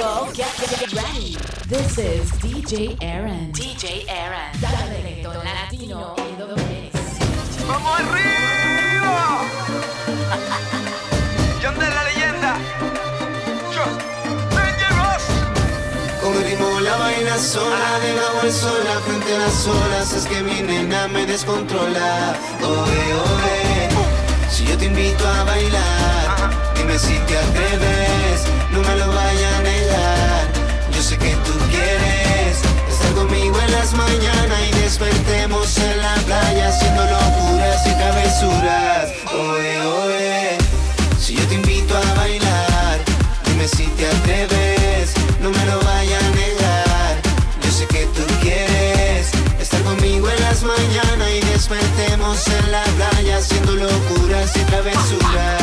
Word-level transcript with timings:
Get, 0.00 0.48
ready. 0.94 1.36
This 1.68 1.98
is 1.98 2.30
DJ 2.40 2.96
Aaron. 3.02 3.52
DJ 3.52 4.08
Aaron. 4.08 4.48
Dale 4.58 4.96
latino 5.44 6.14
in 6.16 6.38
the 6.38 6.46
¡Vamos 7.68 8.00
arriba! 8.00 9.44
John 11.60 11.74
de 11.78 11.90
la 11.90 12.04
leyenda. 12.04 12.56
Dangerous. 14.56 15.24
Convertimos 16.22 16.80
la 16.80 16.96
vaina 16.96 17.36
sola, 17.36 17.98
de 18.00 18.14
la 18.16 18.40
al 18.40 19.02
frente 19.02 19.34
a 19.34 19.38
las 19.38 19.66
olas. 19.66 20.12
Es 20.14 20.24
que 20.24 20.40
mi 20.40 20.62
nena 20.62 21.08
me 21.08 21.26
descontrola. 21.26 22.38
Oe, 22.62 23.14
oe. 23.20 23.88
Uh. 23.92 24.50
Si 24.50 24.64
yo 24.64 24.78
te 24.78 24.86
invito 24.86 25.28
a 25.28 25.44
bailar 25.44 25.82
ah. 26.26 26.39
Dime 26.80 26.98
si 26.98 27.12
te 27.28 27.36
atreves, 27.36 28.40
no 28.72 28.80
me 28.80 28.96
lo 28.96 29.08
vaya 29.08 29.58
a 29.58 29.60
negar. 29.60 30.48
Yo 30.94 31.02
sé 31.02 31.18
que 31.18 31.36
tú 31.44 31.52
quieres 31.68 32.56
estar 32.88 33.12
conmigo 33.12 33.54
en 33.60 33.72
las 33.72 33.92
mañanas 33.92 34.60
y 34.66 34.72
despertemos 34.80 35.76
en 35.76 35.98
la 35.98 36.14
playa 36.24 36.68
haciendo 36.68 37.02
locuras 37.04 37.86
y 37.86 37.90
travesuras. 37.90 39.10
Oe, 39.30 39.86
oe, 39.86 40.58
si 41.20 41.36
yo 41.36 41.44
te 41.48 41.56
invito 41.56 41.94
a 41.94 42.14
bailar, 42.14 42.98
dime 43.44 43.68
si 43.68 43.84
te 43.98 44.06
atreves, 44.06 45.12
no 45.42 45.50
me 45.50 45.64
lo 45.66 45.80
vaya 45.80 46.18
a 46.18 46.30
negar. 46.30 47.14
Yo 47.62 47.70
sé 47.70 47.86
que 47.88 48.06
tú 48.06 48.22
quieres 48.40 49.30
estar 49.60 49.82
conmigo 49.82 50.30
en 50.30 50.40
las 50.40 50.62
mañanas 50.62 51.28
y 51.30 51.40
despertemos 51.40 52.48
en 52.48 52.72
la 52.72 52.84
playa 52.96 53.36
haciendo 53.36 53.72
locuras 53.76 54.56
y 54.56 54.60
travesuras. 54.60 55.59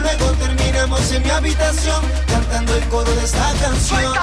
luego 0.00 0.32
terminamos 0.32 1.12
en 1.12 1.22
mi 1.22 1.30
habitación 1.30 2.02
cantando 2.26 2.74
el 2.74 2.84
coro 2.88 3.14
de 3.14 3.24
esta 3.24 3.52
canción. 3.60 4.14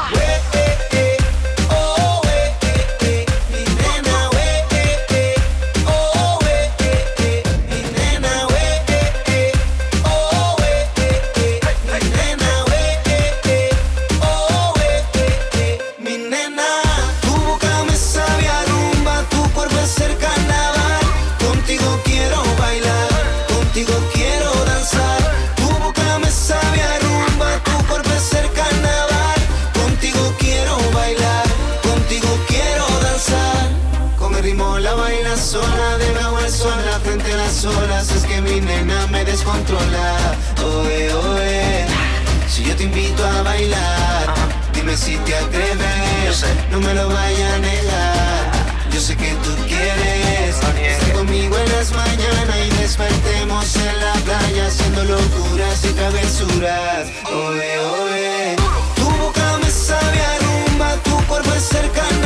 si 45.02 45.18
te 45.18 45.36
atreves, 45.36 46.46
no 46.70 46.80
me 46.80 46.94
lo 46.94 47.10
vaya 47.10 47.56
a 47.56 47.58
negar. 47.58 48.52
Yo 48.92 49.00
sé 49.00 49.16
que 49.16 49.32
tú 49.44 49.52
quieres 49.68 50.56
estar 50.56 51.14
conmigo 51.14 51.58
en 51.58 51.70
las 51.72 51.92
mañanas 51.92 52.58
y 52.68 52.70
despertemos 52.82 53.76
en 53.78 54.00
la 54.06 54.14
playa 54.26 54.68
haciendo 54.68 55.04
locuras 55.04 55.84
y 55.86 55.94
travesuras. 55.94 57.08
Oye, 57.26 57.80
oye, 58.04 58.56
tu 58.96 59.10
boca 59.22 59.58
me 59.64 59.72
sabe 59.72 60.20
a 60.32 60.36
rumba, 60.46 60.96
tu 61.04 61.18
cuerpo 61.26 61.52
es 61.54 61.64
cercano 61.64 62.21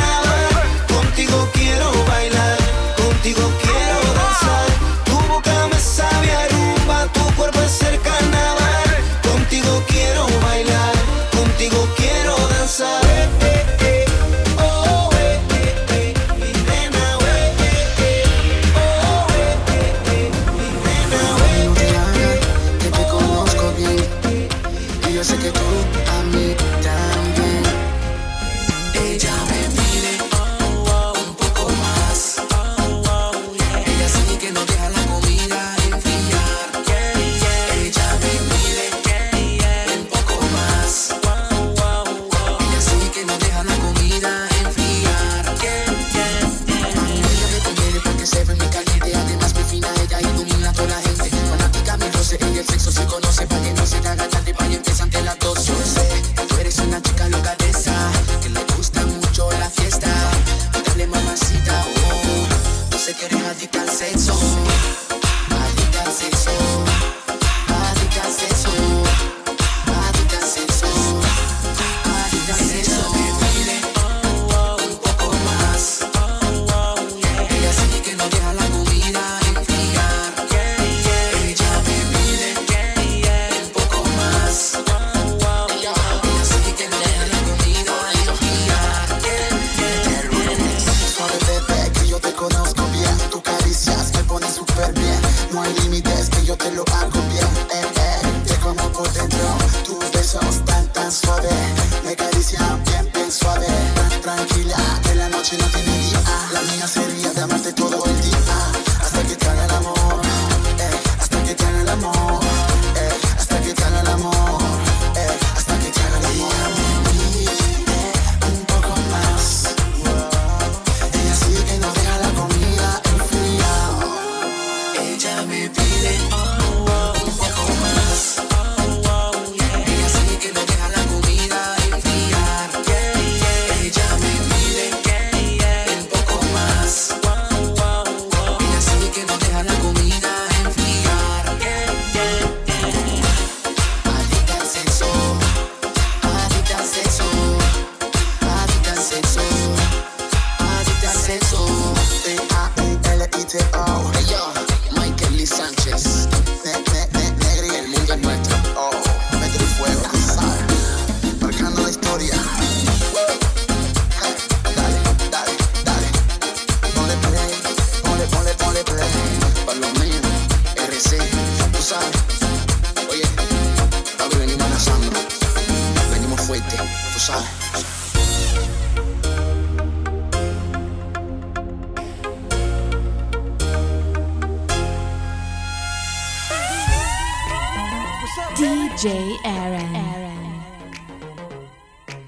DJ 189.06 189.38
Aaron. 189.44 190.62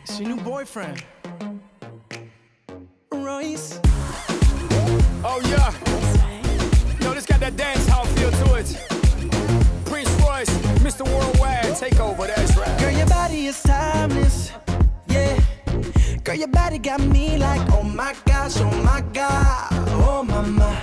It's 0.04 0.20
your 0.20 0.28
new 0.28 0.36
boyfriend. 0.36 1.02
Royce. 3.10 3.80
Oh 5.24 5.40
yeah. 5.50 5.74
Yo, 7.00 7.14
this 7.14 7.26
got 7.26 7.40
that 7.40 7.56
dance 7.56 7.84
hall 7.88 8.04
feel 8.04 8.30
to 8.30 8.54
it. 8.54 8.66
Prince 9.86 10.08
Royce, 10.22 10.56
Mr. 10.86 11.04
Worldwide, 11.04 11.74
take 11.74 11.98
over. 11.98 12.28
That's 12.28 12.56
right. 12.56 12.78
Girl, 12.78 12.92
your 12.92 13.08
body 13.08 13.46
is 13.46 13.60
timeless. 13.60 14.52
Yeah. 15.08 15.40
Girl, 16.22 16.36
your 16.36 16.46
body 16.46 16.78
got 16.78 17.00
me 17.00 17.38
like, 17.38 17.72
oh 17.72 17.82
my 17.82 18.14
gosh, 18.24 18.56
oh 18.58 18.70
my 18.84 19.00
god, 19.12 19.66
oh 20.06 20.22
my 20.22 20.42
my. 20.42 20.80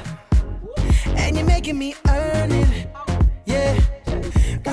And 1.15 1.37
you're 1.37 1.45
making 1.45 1.77
me 1.77 1.95
earn 2.09 2.51
it. 2.51 2.87
Yeah. 3.45 3.84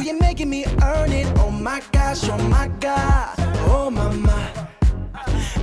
You're 0.04 0.18
making 0.18 0.50
me 0.50 0.64
earn 0.82 1.12
it. 1.12 1.26
Oh 1.38 1.50
my 1.50 1.80
gosh, 1.92 2.28
oh 2.28 2.36
my 2.48 2.66
god, 2.80 3.34
oh 3.70 3.88
my. 3.88 4.50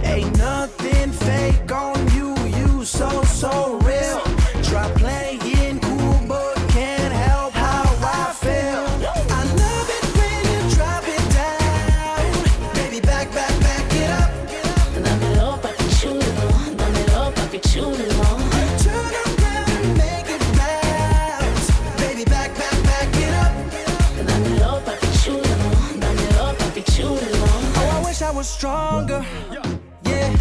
Ain't 0.03 0.37
nothing 0.37 1.11
fake 1.11 1.69
on 1.71 1.97
you, 2.13 2.33
you 2.57 2.85
so, 2.85 3.21
so 3.23 3.77
real. 3.83 4.21
Try 4.63 4.89
playing 4.95 5.28
was 28.39 28.47
stronger. 28.47 29.21
Yeah. 30.05 30.33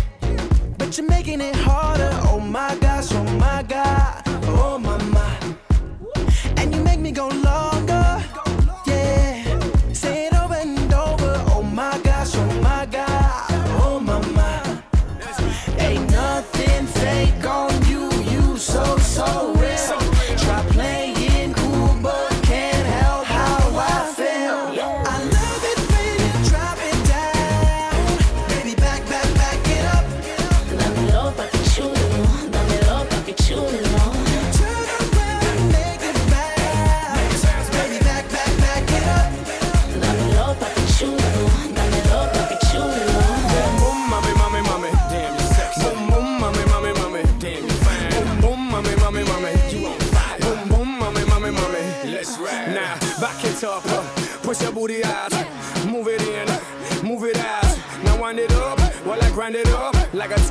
But 0.78 0.96
you're 0.96 1.08
making 1.08 1.40
it 1.40 1.56
harder. 1.56 2.12
Oh 2.30 2.38
my 2.38 2.76
gosh, 2.76 3.10
oh 3.10 3.24
my 3.24 3.64
god. 3.64 4.22
Oh 4.46 4.78
my 4.78 5.02
my. 5.16 5.56
And 6.58 6.72
you 6.72 6.80
make 6.80 7.00
me 7.00 7.10
go 7.10 7.26
longer. 7.26 7.97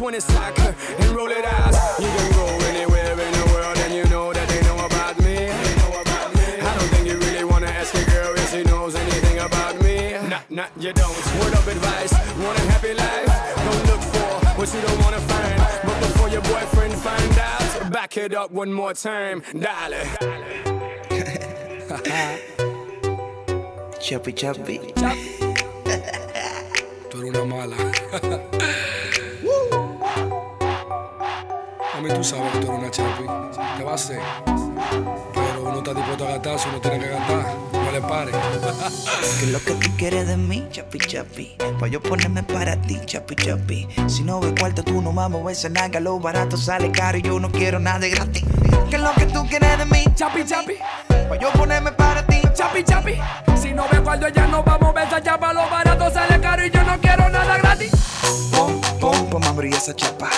Like 0.07 0.57
a 0.57 0.61
20 0.61 0.67
uh, 0.67 0.73
and 0.99 1.15
roll 1.15 1.27
it 1.27 1.43
out. 1.43 1.73
You 1.99 2.07
can 2.07 2.31
go 2.31 2.45
anywhere 2.67 3.11
in 3.11 3.33
the 3.33 3.51
world 3.53 3.77
and 3.77 3.93
you 3.93 4.05
know 4.05 4.31
that 4.31 4.47
they 4.47 4.61
know 4.61 4.77
about 4.85 5.19
me. 5.19 5.47
Know 5.81 6.01
about 6.01 6.33
me. 6.33 6.61
I 6.61 6.77
don't 6.77 6.89
think 6.89 7.07
you 7.07 7.17
really 7.17 7.43
wanna 7.43 7.67
ask 7.67 7.93
a 7.93 8.05
girl 8.09 8.33
if 8.35 8.51
she 8.51 8.63
knows 8.63 8.95
anything 8.95 9.39
about 9.39 9.81
me. 9.81 10.13
Nah, 10.29 10.39
nah, 10.49 10.67
you 10.79 10.93
don't. 10.93 11.17
Word 11.39 11.53
of 11.53 11.67
advice, 11.67 12.13
want 12.39 12.57
a 12.57 12.61
happy 12.71 12.93
life? 12.93 13.27
Don't 13.67 13.85
look 13.91 14.01
for 14.01 14.59
what 14.59 14.73
you 14.73 14.81
don't 14.81 14.99
wanna 15.03 15.19
find. 15.19 15.59
But 15.83 15.99
before 15.99 16.29
your 16.29 16.41
boyfriend 16.41 16.93
find 16.93 17.37
out, 17.39 17.91
back 17.91 18.15
it 18.15 18.33
up 18.33 18.51
one 18.51 18.71
more 18.71 18.93
time, 18.93 19.43
darling. 19.59 20.07
Chapi, 23.99 24.31
chapi. 24.33 24.93
Tú 24.95 25.36
tú 32.17 32.23
sabes 32.23 32.51
que 32.51 32.59
tú 32.59 32.67
eres 32.71 32.79
una 32.79 32.91
chapi. 32.91 33.23
¿Qué 33.77 33.83
va 33.83 33.91
a 33.91 33.95
hacer? 33.95 34.19
Pero 34.45 35.61
uno 35.61 35.77
está 35.77 35.93
dispuesto 35.93 36.27
a 36.27 36.31
gastar, 36.31 36.59
si 36.59 36.69
uno 36.69 36.81
tiene 36.81 36.99
que 36.99 37.09
gastar. 37.09 37.45
No 37.73 37.91
le 37.91 38.01
pare. 38.01 38.31
¿Qué 38.31 39.45
es 39.45 39.51
lo 39.51 39.59
que 39.59 39.73
tú 39.73 39.89
quieres 39.97 40.27
de 40.27 40.35
mí, 40.35 40.67
chapi 40.71 40.97
chapi? 40.97 41.57
Pa' 41.79 41.87
yo 41.87 42.01
ponerme 42.01 42.41
para 42.41 42.75
ti, 42.81 42.99
chapi 43.05 43.35
chapi. 43.35 43.87
Si 44.07 44.23
no 44.23 44.39
ve 44.39 44.53
cuarto, 44.59 44.83
tú 44.83 45.01
no 45.01 45.11
mames 45.11 45.59
esa 45.59 45.69
naga. 45.69 45.99
Lo 45.99 46.19
barato 46.19 46.57
sale 46.57 46.91
caro 46.91 47.19
y 47.19 47.21
yo 47.21 47.39
no 47.39 47.51
quiero 47.51 47.79
nada 47.79 47.99
de 47.99 48.09
gratis. 48.09 48.43
¿Qué 48.89 48.95
es 48.95 49.01
lo 49.01 49.13
que 49.13 49.27
tú 49.27 49.45
quieres 49.47 49.77
de 49.77 49.85
mí, 49.85 50.03
chapi 50.15 50.43
chapi? 50.43 50.73
Pa' 51.07 51.37
yo 51.37 51.51
ponerme 51.51 51.91
para 51.91 52.25
ti, 52.25 52.41
chapi 52.55 52.83
chapi. 52.83 53.13
Si 53.61 53.73
no 53.73 53.85
ve 53.91 54.01
cuando 54.01 54.27
ya 54.29 54.47
nos 54.47 54.65
vamos 54.65 54.89
a 54.89 55.03
besar 55.03 55.21
chapa, 55.21 55.53
lo 55.53 55.69
barato 55.69 56.09
sale 56.09 56.39
caro 56.41 56.65
y 56.65 56.71
yo 56.71 56.83
no 56.83 56.99
quiero 56.99 57.29
nada 57.29 57.57
gratis. 57.57 57.91
Pum, 58.51 58.81
pum, 58.99 59.29
pum, 59.29 59.43
abrí 59.43 59.69
esa 59.69 59.95
chapa. 59.95 60.29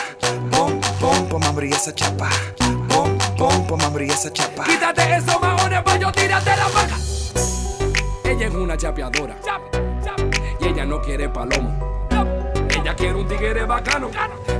Abrí 1.49 1.71
esa 1.71 1.91
chapa. 1.95 2.29
Pum, 2.89 3.17
pum, 3.35 3.65
pum, 3.65 3.81
abrí 3.81 4.07
esa 4.07 4.31
chapa. 4.31 4.65
Quítate 4.65 5.15
esos 5.15 5.41
maones 5.41 5.81
pa' 5.81 5.97
yo 5.97 6.11
tirarte 6.11 6.51
la 6.55 6.67
vaca. 6.67 6.95
Ella 8.23 8.47
es 8.47 8.53
una 8.53 8.77
chapeadora 8.77 9.35
y 10.59 10.67
ella 10.67 10.85
no 10.85 11.01
quiere 11.01 11.27
palomo. 11.27 12.05
Ella 12.69 12.95
quiere 12.95 13.15
un 13.15 13.27
tigre 13.27 13.65
bacano 13.65 14.11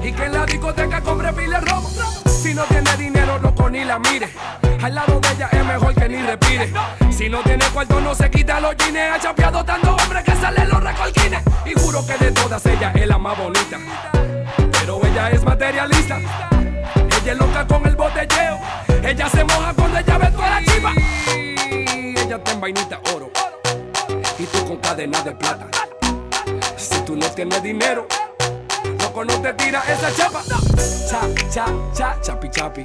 y 0.02 0.12
que 0.12 0.26
en 0.26 0.34
la 0.34 0.48
discoteca 0.48 1.00
compre 1.02 1.32
pile 1.32 1.60
romo. 1.60 1.88
Si 2.26 2.56
no 2.56 2.64
tiene 2.64 2.98
dinero, 2.98 3.38
loco, 3.38 3.70
ni 3.70 3.84
la 3.84 4.00
mire. 4.00 4.28
Al 4.82 4.96
lado 4.96 5.20
de 5.20 5.32
ella 5.32 5.48
es 5.52 5.66
mejor 5.66 5.94
que 5.94 6.10
ni 6.10 6.22
respire. 6.24 6.74
Si 7.12 7.30
no 7.30 7.44
tiene 7.44 7.66
cuarto, 7.66 8.02
no 8.02 8.16
se 8.16 8.32
quita 8.32 8.60
los 8.60 8.76
jeans. 8.76 8.98
Ha 8.98 9.20
chapeado 9.20 9.64
tanto 9.64 9.96
hombre 9.96 10.24
que 10.24 10.36
sale 10.38 10.66
los 10.66 10.84
recolquines. 10.84 11.44
Y 11.68 11.80
juro 11.80 12.04
que 12.08 12.18
de 12.18 12.32
todas 12.32 12.66
ella 12.66 12.92
es 12.96 13.08
la 13.08 13.20
más 13.20 13.38
bonita. 13.38 13.78
Pero 14.72 15.06
ella 15.06 15.30
es 15.30 15.44
materialista. 15.44 16.49
Es 17.30 17.38
loca 17.38 17.68
con 17.68 17.86
el 17.86 17.96
botelleo. 17.96 18.60
Ella 19.04 19.30
se 19.30 19.44
moja 19.44 19.72
cuando 19.76 20.00
ella 20.00 20.18
ve 20.18 20.32
toda 20.32 20.50
la 20.50 20.64
chiva. 20.64 20.94
Ella 21.28 22.36
está 22.38 22.52
en 22.52 22.60
vainita 22.60 23.00
oro. 23.14 23.30
Y 24.40 24.46
tú 24.46 24.66
con 24.66 24.78
cadena 24.78 25.22
de 25.22 25.34
plata. 25.34 25.68
Si 26.76 27.00
tú 27.02 27.16
no 27.16 27.28
tienes 27.28 27.62
dinero, 27.62 28.08
loco 29.00 29.26
no 29.26 29.40
te 29.42 29.54
tira 29.54 29.84
esa 29.88 30.12
chapa. 30.16 30.42
Cha, 31.08 31.22
cha, 31.52 31.66
cha, 31.94 32.20
chapi, 32.20 32.50
chapi. 32.50 32.84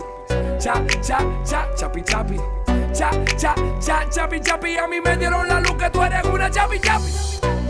Cha, 0.58 0.74
cha, 1.00 1.18
cha, 1.42 1.66
chapi, 1.74 2.02
chapi. 2.02 2.36
Cha, 2.92 3.10
cha, 3.38 3.54
cha, 3.80 4.06
chapi, 4.10 4.40
chapi. 4.40 4.76
A 4.76 4.86
mí 4.86 5.00
me 5.00 5.16
dieron 5.16 5.48
la 5.48 5.60
luz 5.60 5.74
que 5.78 5.88
tú 5.88 6.02
eres 6.02 6.22
una 6.26 6.50
chapi, 6.50 6.78
chapi. 6.80 7.10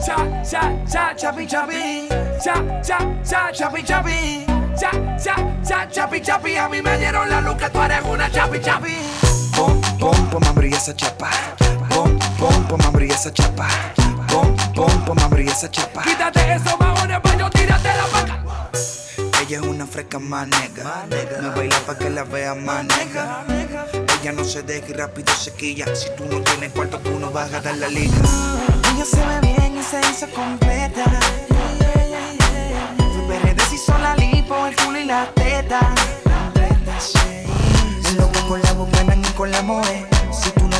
Cha, 0.04 0.16
cha, 0.44 0.60
cha, 0.86 1.14
chapi, 1.16 1.46
chapi. 1.46 2.08
Cha, 2.44 2.54
cha, 2.82 2.98
cha, 3.24 3.50
chapi, 3.52 3.82
chapi. 3.82 4.44
Cha, 4.78 4.90
cha, 5.16 5.34
cha, 5.66 5.86
chapi, 5.86 6.20
chapi. 6.20 6.56
A 6.56 6.68
mí 6.68 6.82
me 6.82 6.98
dieron 6.98 7.28
la 7.30 7.40
luz 7.40 7.56
que 7.56 7.70
tú 7.70 7.80
eres 7.80 8.02
una 8.04 8.30
chapi, 8.30 8.60
chapi. 8.60 8.92
Pum, 9.56 9.80
pum, 9.98 10.30
pum, 10.30 10.42
abrí 10.46 10.72
esa 10.74 10.94
chapa. 10.94 11.30
Pum, 11.88 12.18
pum, 12.38 12.64
pum, 12.68 12.80
abrí 12.86 13.10
esa 13.10 13.32
chapa. 13.32 13.68
Pum, 14.28 14.54
pum, 14.74 15.04
pum, 15.06 15.18
abrí 15.20 15.48
esa 15.48 15.70
chapa. 15.70 16.02
Quítate 16.02 16.52
esos 16.52 16.78
maones 16.78 17.20
pa' 17.20 17.36
yo 17.36 17.48
tirarte 17.50 17.88
la 17.88 18.06
vaca. 18.12 18.42
Ella 19.40 19.58
es 19.58 19.62
una 19.62 19.86
fresca 19.86 20.18
más 20.18 20.46
nega. 20.48 21.06
Me 21.40 21.48
baila 21.48 21.78
pa' 21.86 21.96
que 21.96 22.10
la 22.10 22.24
vea 22.24 22.54
más 22.54 22.84
nega 22.84 23.44
ella 24.24 24.32
no 24.32 24.44
se 24.44 24.62
deja 24.62 24.86
y 24.88 24.92
rápido 24.94 25.34
se 25.34 25.52
quilla. 25.52 25.84
Si 25.94 26.08
tú 26.16 26.24
no 26.24 26.40
tienes 26.40 26.72
cuarto, 26.72 26.98
tú 27.00 27.18
no 27.18 27.30
vas 27.30 27.52
a 27.52 27.60
dar 27.60 27.76
la 27.76 27.88
liga. 27.88 28.16
Ella 28.94 29.04
se 29.04 29.18
ve 29.18 29.40
bien 29.42 29.76
y 29.78 29.82
se 29.82 30.00
hizo 30.00 30.26
completa. 30.30 31.04
Sus 32.96 33.68
si 33.68 33.76
son 33.76 34.00
la 34.00 34.16
lipo, 34.16 34.66
el 34.66 34.74
culo 34.76 34.98
y 34.98 35.04
la 35.04 35.30
teta. 35.34 35.94
Loco 38.16 38.48
con 38.48 38.62
la 38.62 38.72
bucana 38.72 39.14
y 39.14 39.32
con 39.32 39.50
la 39.50 39.60
moe 39.60 40.06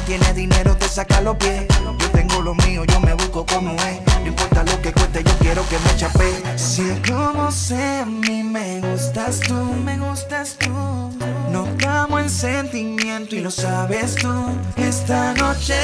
tiene 0.07 0.33
dinero 0.35 0.77
te 0.77 0.89
saca 0.89 1.21
los 1.21 1.37
pies. 1.37 1.65
Yo 1.99 2.11
tengo 2.11 2.43
lo 2.43 2.55
mío, 2.55 2.85
yo 2.85 3.01
me 3.01 3.15
busco 3.15 3.45
como 3.47 3.73
es. 3.73 4.01
No 4.21 4.29
importa 4.29 4.63
lo 4.65 4.81
que 4.81 4.93
cueste, 4.93 5.23
yo 5.23 5.33
quiero 5.39 5.67
que 5.69 5.79
me 5.79 5.97
chape. 5.97 6.33
Si 6.57 6.85
como 7.09 7.51
sé, 7.51 8.01
a 8.01 8.05
mí 8.05 8.43
me 8.43 8.81
gustas 8.81 9.41
tú, 9.41 9.55
me 9.55 9.99
gustas 9.99 10.57
tú. 10.59 10.71
No 11.51 11.67
damos 11.79 12.21
en 12.21 12.31
sentimiento 12.31 13.37
y 13.37 13.41
lo 13.41 13.51
sabes 13.51 14.15
tú. 14.17 14.33
Esta 14.77 15.35
noche 15.35 15.77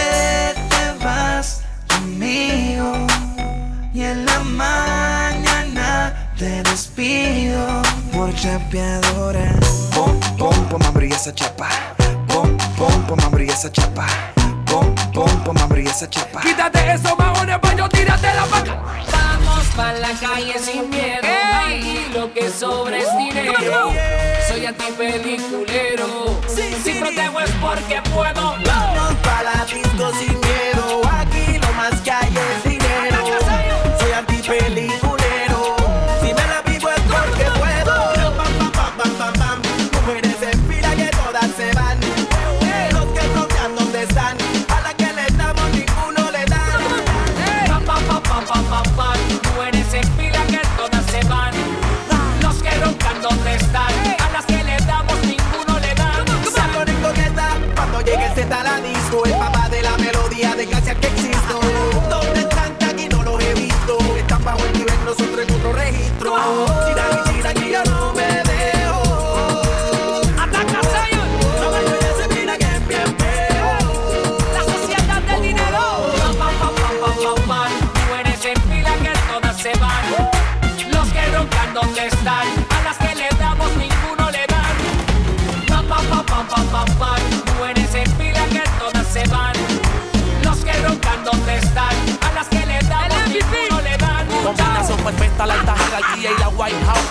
te 0.68 1.04
vas 1.04 1.62
conmigo 1.88 3.06
y 3.92 4.02
en 4.02 4.24
la 4.26 4.40
mañana 4.40 6.32
te 6.36 6.62
despido 6.62 7.82
por 8.12 8.34
chapeadora. 8.34 9.54
Pom, 9.94 10.18
pom, 10.38 10.68
pom, 10.68 10.82
abrí 10.82 11.12
esa 11.12 11.34
chapa 11.34 11.68
Pon, 12.80 13.02
pon, 13.02 13.40
esa 13.42 13.70
chapa. 13.70 14.06
Pon, 14.64 14.94
pon, 15.12 15.28
pon, 15.44 15.76
esa 15.76 16.08
chapa. 16.08 16.40
Quítate 16.40 16.94
esos 16.94 17.14
maones, 17.18 17.60
baño, 17.60 17.86
tírate 17.90 18.32
la 18.34 18.46
vaca. 18.46 18.82
Vamos 19.12 19.66
pa' 19.76 19.92
la 19.92 20.08
calle 20.18 20.58
sin 20.58 20.88
miedo. 20.88 21.20
Ey. 21.22 22.10
Lo 22.14 22.32
que 22.32 22.48
sobra 22.48 22.96
es 22.96 23.08
dinero. 23.18 23.92
Soy 24.48 24.64
antipeliculero. 24.64 26.40
Sí, 26.48 26.74
sí, 26.82 26.94
si 26.94 27.00
protejo 27.00 27.40
es 27.40 27.50
porque 27.60 28.00
puedo. 28.14 28.56
Vamos 28.64 29.14
pa' 29.24 29.42
la 29.42 29.66
disco 29.66 30.10
sin 30.18 30.40
miedo. 30.40 31.09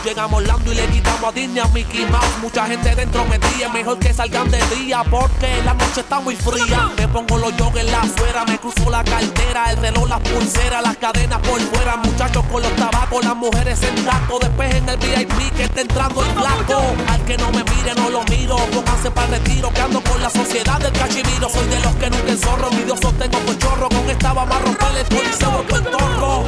Llegamos 0.04 0.42
Lando 0.44 0.72
y 0.72 0.76
le 0.76 0.88
quitamos 0.88 1.30
a 1.30 1.32
Disney 1.34 1.60
a 1.60 1.68
Mickey 1.68 2.06
Mouse. 2.06 2.38
Mucha 2.42 2.66
gente 2.68 2.96
dentro 2.96 3.26
metía, 3.26 3.68
mejor 3.68 4.00
que 4.00 4.14
salgan 4.14 4.50
de 4.50 4.60
día 4.76 5.04
porque 5.04 5.62
la 5.66 5.74
noche 5.74 6.00
está 6.02 6.22
muy 6.22 6.38
fría. 6.38 6.90
Me 6.98 7.08
pongo 7.10 7.38
los 7.38 7.52
joggers, 7.54 7.92
la 7.92 8.02
suera, 8.18 8.46
me 8.46 8.58
cruzo 8.58 8.90
la 8.90 9.04
cartera, 9.04 9.72
el 9.72 9.78
reloj, 9.78 10.08
las 10.08 10.20
pulseras, 10.22 10.82
las 10.84 10.96
cadenas 10.96 11.40
por 11.40 11.60
fuera. 11.60 11.98
Muchachos 11.98 12.46
con 12.50 12.62
los 12.62 12.74
tabacos, 12.78 13.26
las 13.26 13.36
mujeres 13.36 13.84
en 13.84 14.06
taco. 14.06 14.40
Después 14.40 14.74
en 14.74 14.88
el 14.88 14.98
VIP 14.98 15.56
que 15.58 15.64
está 15.64 15.82
entrando 15.82 16.24
el 16.24 16.32
blanco. 16.32 16.82
Al 17.10 17.26
que 17.26 17.38
no 17.38 17.52
me 17.52 17.64
mire, 17.66 17.94
no 17.96 18.10
lo 18.10 18.24
miro. 18.24 18.56
Pónganse 18.56 19.12
para 19.12 19.28
el 19.28 19.44
retiro, 19.44 19.70
que 19.70 19.82
ando 19.82 20.02
con 20.02 20.22
la 20.22 20.30
sociedad 20.30 20.80
del 20.80 20.94
cachimiro. 20.94 21.50
Soy 21.50 21.68
de 21.68 21.80
los 21.82 21.96
que 21.96 22.10
nunca 22.10 22.38
zorro, 22.38 22.72
mi 22.72 22.84
Dios 22.84 23.00
sostengo 23.02 23.40
con 23.40 23.58
chorro. 23.60 23.90
Con 23.90 24.10
esta 24.10 24.32
vamos 24.32 24.56
a 24.56 24.60
romper 24.60 24.96
el 24.96 25.06
coliseo 25.08 25.66
el 25.76 25.84
torro. 25.84 26.46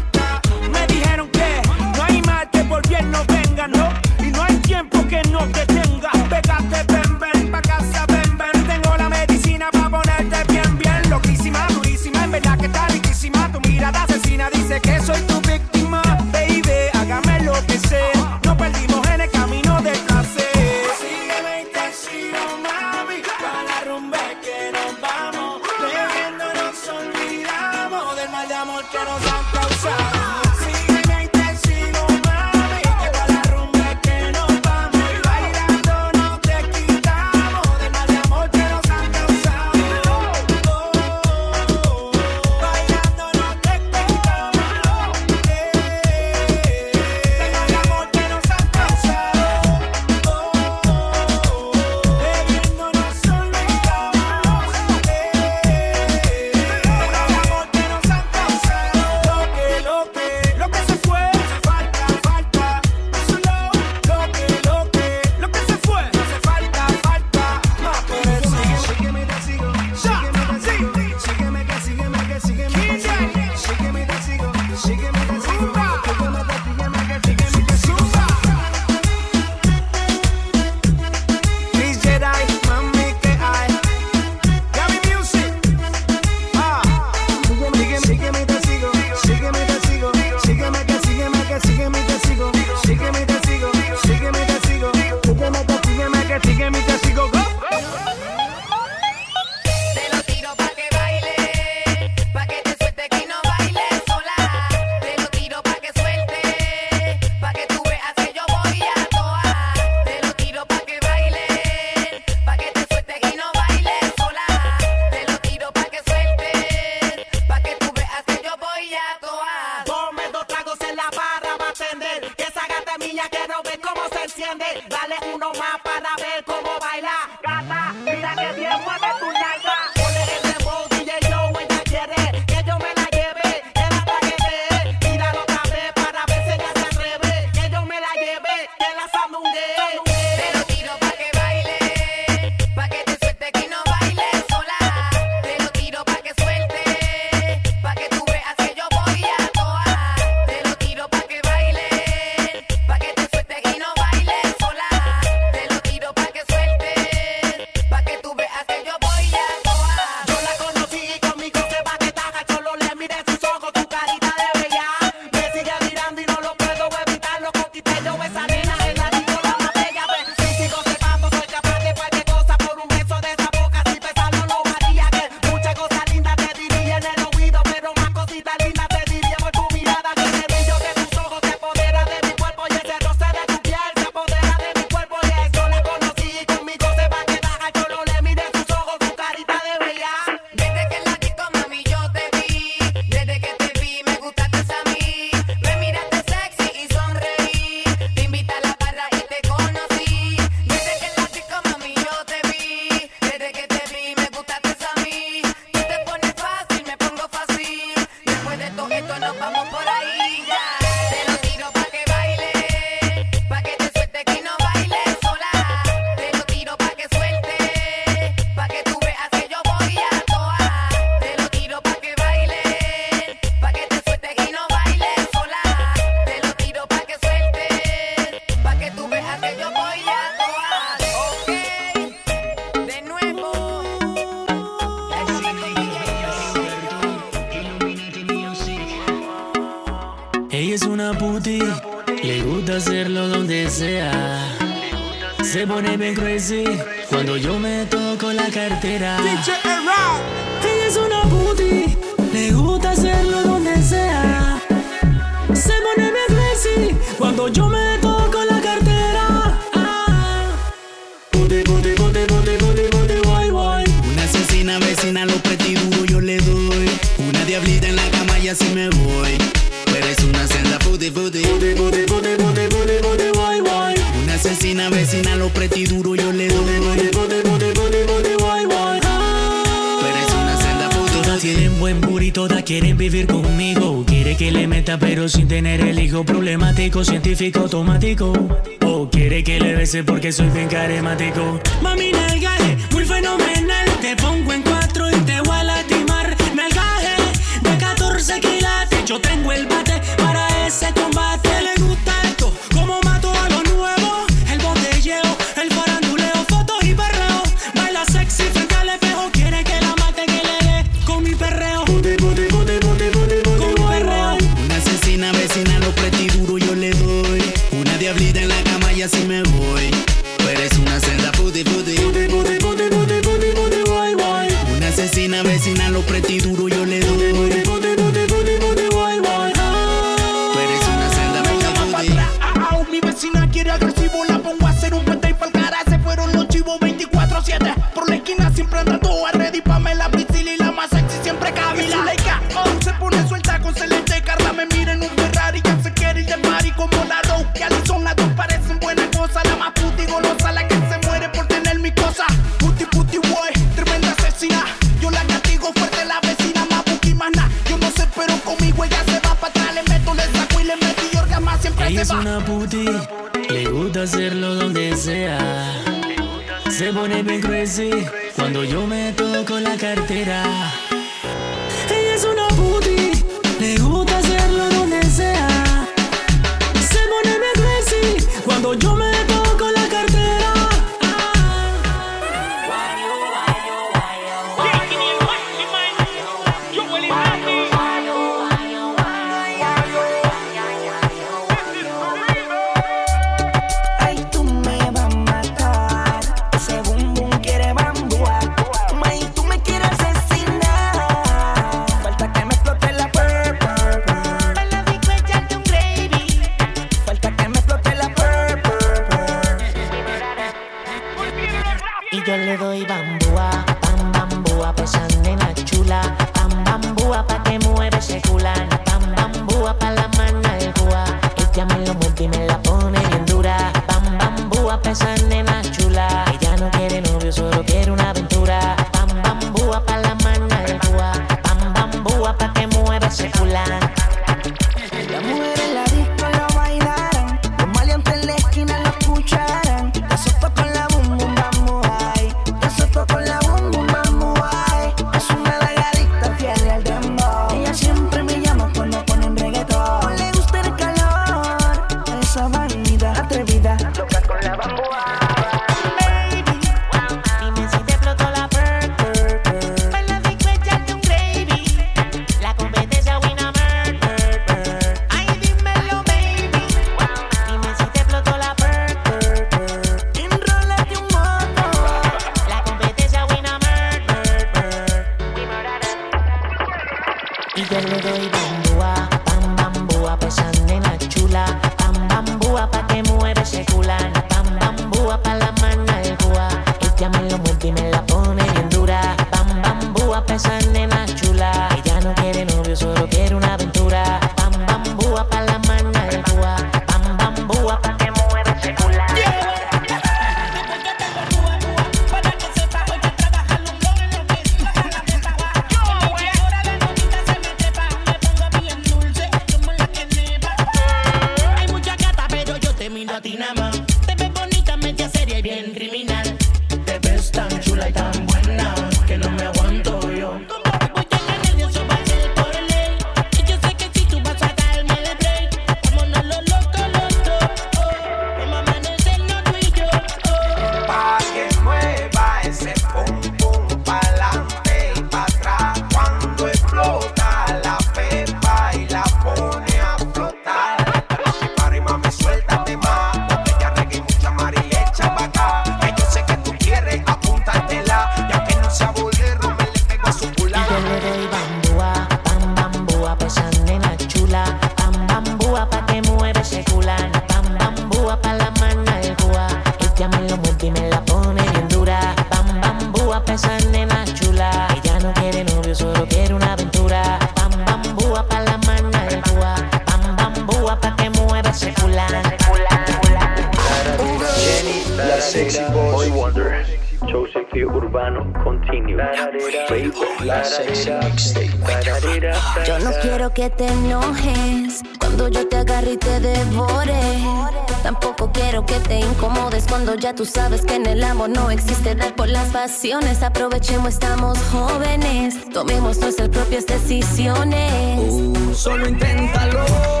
Tú 590.21 590.27
sabes 590.27 590.61
que 590.61 590.75
en 590.75 590.85
el 590.85 591.03
amor 591.03 591.31
no 591.31 591.49
existe 591.49 591.95
dar 591.95 592.15
por 592.15 592.29
las 592.29 592.49
pasiones. 592.49 593.23
Aprovechemos, 593.23 593.93
estamos 593.95 594.37
jóvenes. 594.51 595.49
Tomemos 595.49 595.97
nuestras 595.97 596.29
propias 596.29 596.67
decisiones. 596.67 598.03
Uh, 598.07 598.53
solo 598.53 598.87
inténtalo 598.87 600.00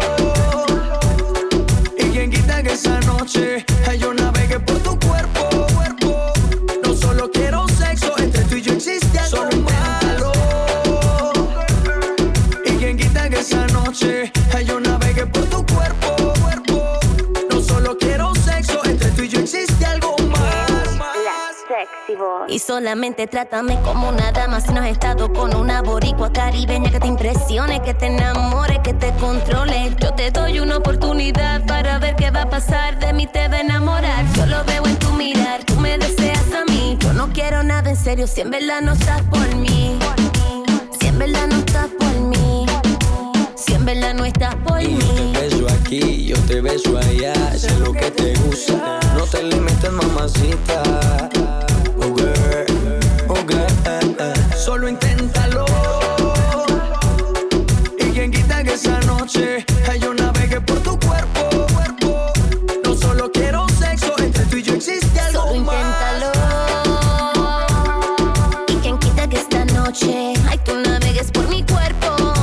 sinceramente 22.91 23.25
trátame 23.25 23.79
como 23.83 24.09
una 24.09 24.33
dama 24.33 24.59
si 24.59 24.73
no 24.73 24.81
has 24.81 24.87
estado 24.87 25.31
con 25.31 25.55
una 25.55 25.81
boricua 25.81 26.29
caribeña 26.33 26.91
que 26.91 26.99
te 26.99 27.07
impresione, 27.07 27.81
que 27.81 27.93
te 27.93 28.07
enamore, 28.07 28.81
que 28.83 28.93
te 28.93 29.13
controle. 29.13 29.95
Yo 30.01 30.13
te 30.13 30.29
doy 30.29 30.59
una 30.59 30.75
oportunidad 30.75 31.65
para 31.65 31.99
ver 31.99 32.17
qué 32.17 32.31
va 32.31 32.41
a 32.41 32.49
pasar, 32.49 32.99
de 32.99 33.13
mí 33.13 33.27
te 33.27 33.47
va 33.47 33.55
a 33.55 33.61
enamorar. 33.61 34.25
Yo 34.35 34.45
lo 34.45 34.65
veo 34.65 34.85
en 34.85 34.97
tu 34.97 35.09
mirar, 35.13 35.63
tú 35.63 35.77
me 35.77 35.97
deseas 35.97 36.43
a 36.53 36.69
mí. 36.69 36.97
Yo 36.99 37.13
no 37.13 37.31
quiero 37.31 37.63
nada 37.63 37.89
en 37.89 37.95
serio 37.95 38.27
si 38.27 38.41
en 38.41 38.51
verdad 38.51 38.81
no 38.81 38.91
estás 38.91 39.21
por 39.21 39.55
mí. 39.55 39.97
Si 40.99 41.07
en 41.07 41.17
verdad 41.17 41.47
no 41.47 41.59
estás 41.59 41.87
por 41.97 42.19
mí. 42.19 42.65
Si 43.55 43.73
en 43.73 43.85
verdad 43.85 44.13
no 44.15 44.25
estás 44.25 44.55
por 44.67 44.81
mí. 44.81 44.99
Yo 44.99 45.31
te 45.31 45.39
beso 45.39 45.67
aquí, 45.79 46.25
yo 46.25 46.37
te 46.39 46.59
beso 46.59 46.97
allá, 46.97 47.57
sé 47.57 47.73
lo 47.79 47.93
que 47.93 48.11
te 48.11 48.33
gusta. 48.41 48.99
No 49.17 49.23
te 49.23 49.43
limites, 49.43 49.91
mamacita. 49.93 51.29
Oh, 52.03 52.13
girl 52.17 52.40
solo 54.81 54.89
inténtalo. 54.89 55.65
Y 57.99 58.03
quien 58.13 58.31
quita 58.31 58.63
que 58.63 58.73
esa 58.73 58.99
noche 59.01 59.63
hay 59.87 60.03
una 60.03 60.31
vez 60.31 60.59
por 60.65 60.79
tu 60.79 60.99
cuerpo, 60.99 61.67
cuerpo. 61.73 62.33
No 62.83 62.95
solo 62.95 63.31
quiero 63.31 63.67
sexo, 63.69 64.15
entre 64.17 64.43
tú 64.45 64.57
y 64.57 64.63
yo 64.63 64.73
existe 64.73 65.19
algo 65.19 65.41
solo 65.41 65.61
más. 65.61 65.75
inténtalo. 65.75 66.31
Y 68.69 68.75
quien 68.77 68.97
quita 68.97 69.27
que 69.27 69.37
esta 69.37 69.65
noche 69.65 70.33
hay 70.49 70.57
tú 70.65 70.75
navegues 70.75 71.31
por 71.31 71.47
mi 71.47 71.63
cuerpo. 71.63 72.33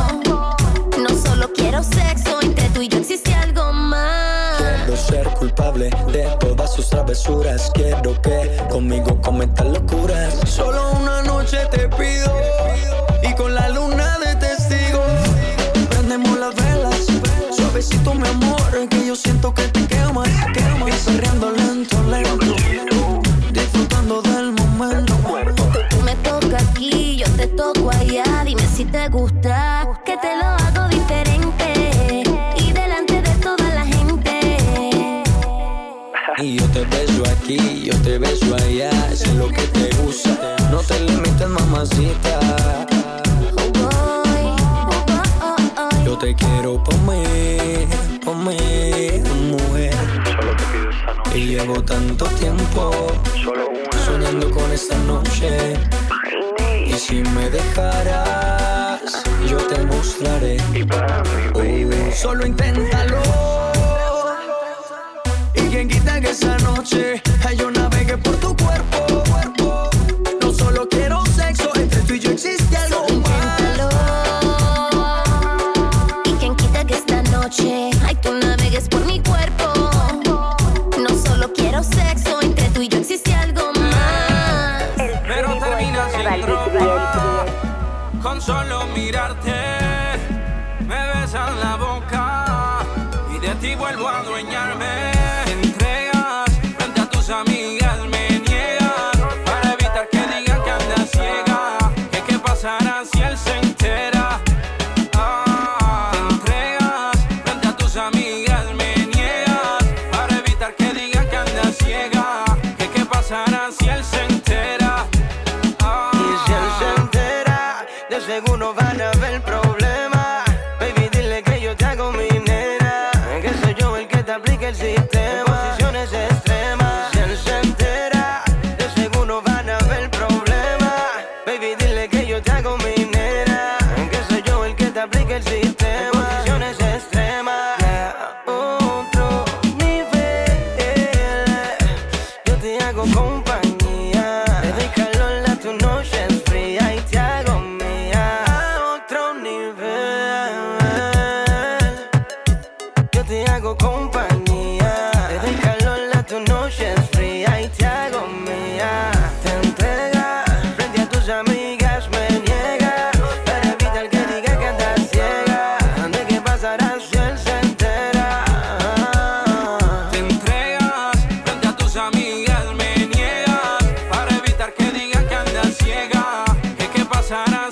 No 0.96 1.09
solo 1.09 1.53
quiero 1.53 1.83
sexo, 1.83 2.40
entre 2.40 2.68
tú 2.68 2.83
y 2.83 2.88
yo 2.88 2.98
existe 2.98 3.35
algo 3.35 3.72
más. 3.72 4.59
Quiero 4.59 4.96
ser 4.96 5.29
culpable 5.40 5.90
de 6.12 6.29
todas 6.38 6.72
sus 6.72 6.88
travesuras. 6.88 7.72
Quiero 7.74 8.20
que 8.22 8.62
conmigo 8.70 9.20
cometan 9.22 9.72
locura 9.72 9.97
solo 62.18 62.44
inténtalo. 62.44 63.27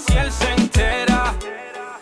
si 0.01 0.17
él 0.17 0.33
se 0.33 0.53
entera. 0.53 1.35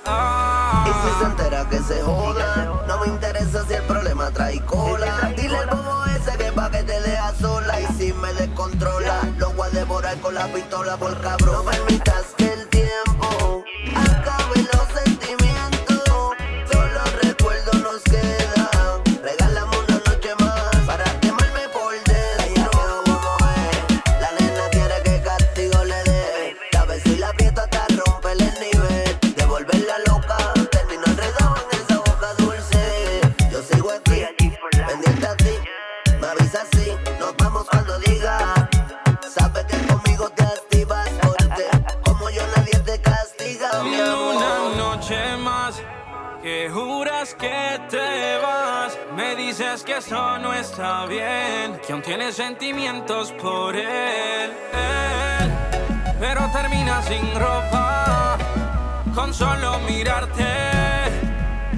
Ah. 0.07 0.85
Y 0.87 0.93
si 0.93 1.19
se 1.19 1.25
entera 1.25 1.69
que 1.69 1.79
se 1.79 2.03
joda, 2.03 2.83
no 2.87 2.99
me 2.99 3.07
interesa 3.07 3.65
si 3.67 3.75
el 3.75 3.83
problema 3.85 4.31
trae 4.31 4.61
cola. 4.65 5.33
Dile 5.37 5.57
al 5.57 5.69
bobo 5.69 6.05
ese 6.07 6.37
que 6.37 6.53
pa' 6.53 6.71
que 6.71 6.83
te 6.83 7.01
deja 7.01 7.35
sola 7.41 7.81
y 7.81 7.87
si 7.95 8.13
me 8.13 8.33
descontrola, 8.35 9.21
lo 9.39 9.51
voy 9.53 9.69
a 9.69 9.71
devorar 9.71 10.19
con 10.19 10.35
la 10.35 10.47
pistola 10.49 10.97
por 10.97 11.21
cabrón. 11.21 11.65
No 11.65 11.71
permitas 11.71 12.25
que 12.37 12.54
está 50.75 51.07
bien, 51.07 51.81
que 51.87 51.93
aún 51.93 52.03
tienes 52.03 52.35
sentimientos 52.35 53.31
por 53.41 53.77
él. 53.77 54.51
Pero 56.19 56.51
termina 56.51 57.01
sin 57.03 57.33
ropa, 57.39 58.37
con 59.15 59.33
solo 59.33 59.79
mirarte. 59.89 60.45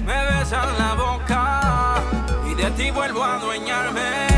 Me 0.03 0.39
besan 0.39 0.69
la 0.79 0.95
boca 0.95 2.01
y 2.49 2.55
de 2.55 2.71
ti 2.71 2.89
vuelvo 2.89 3.23
a 3.23 3.35
adueñarme. 3.35 4.36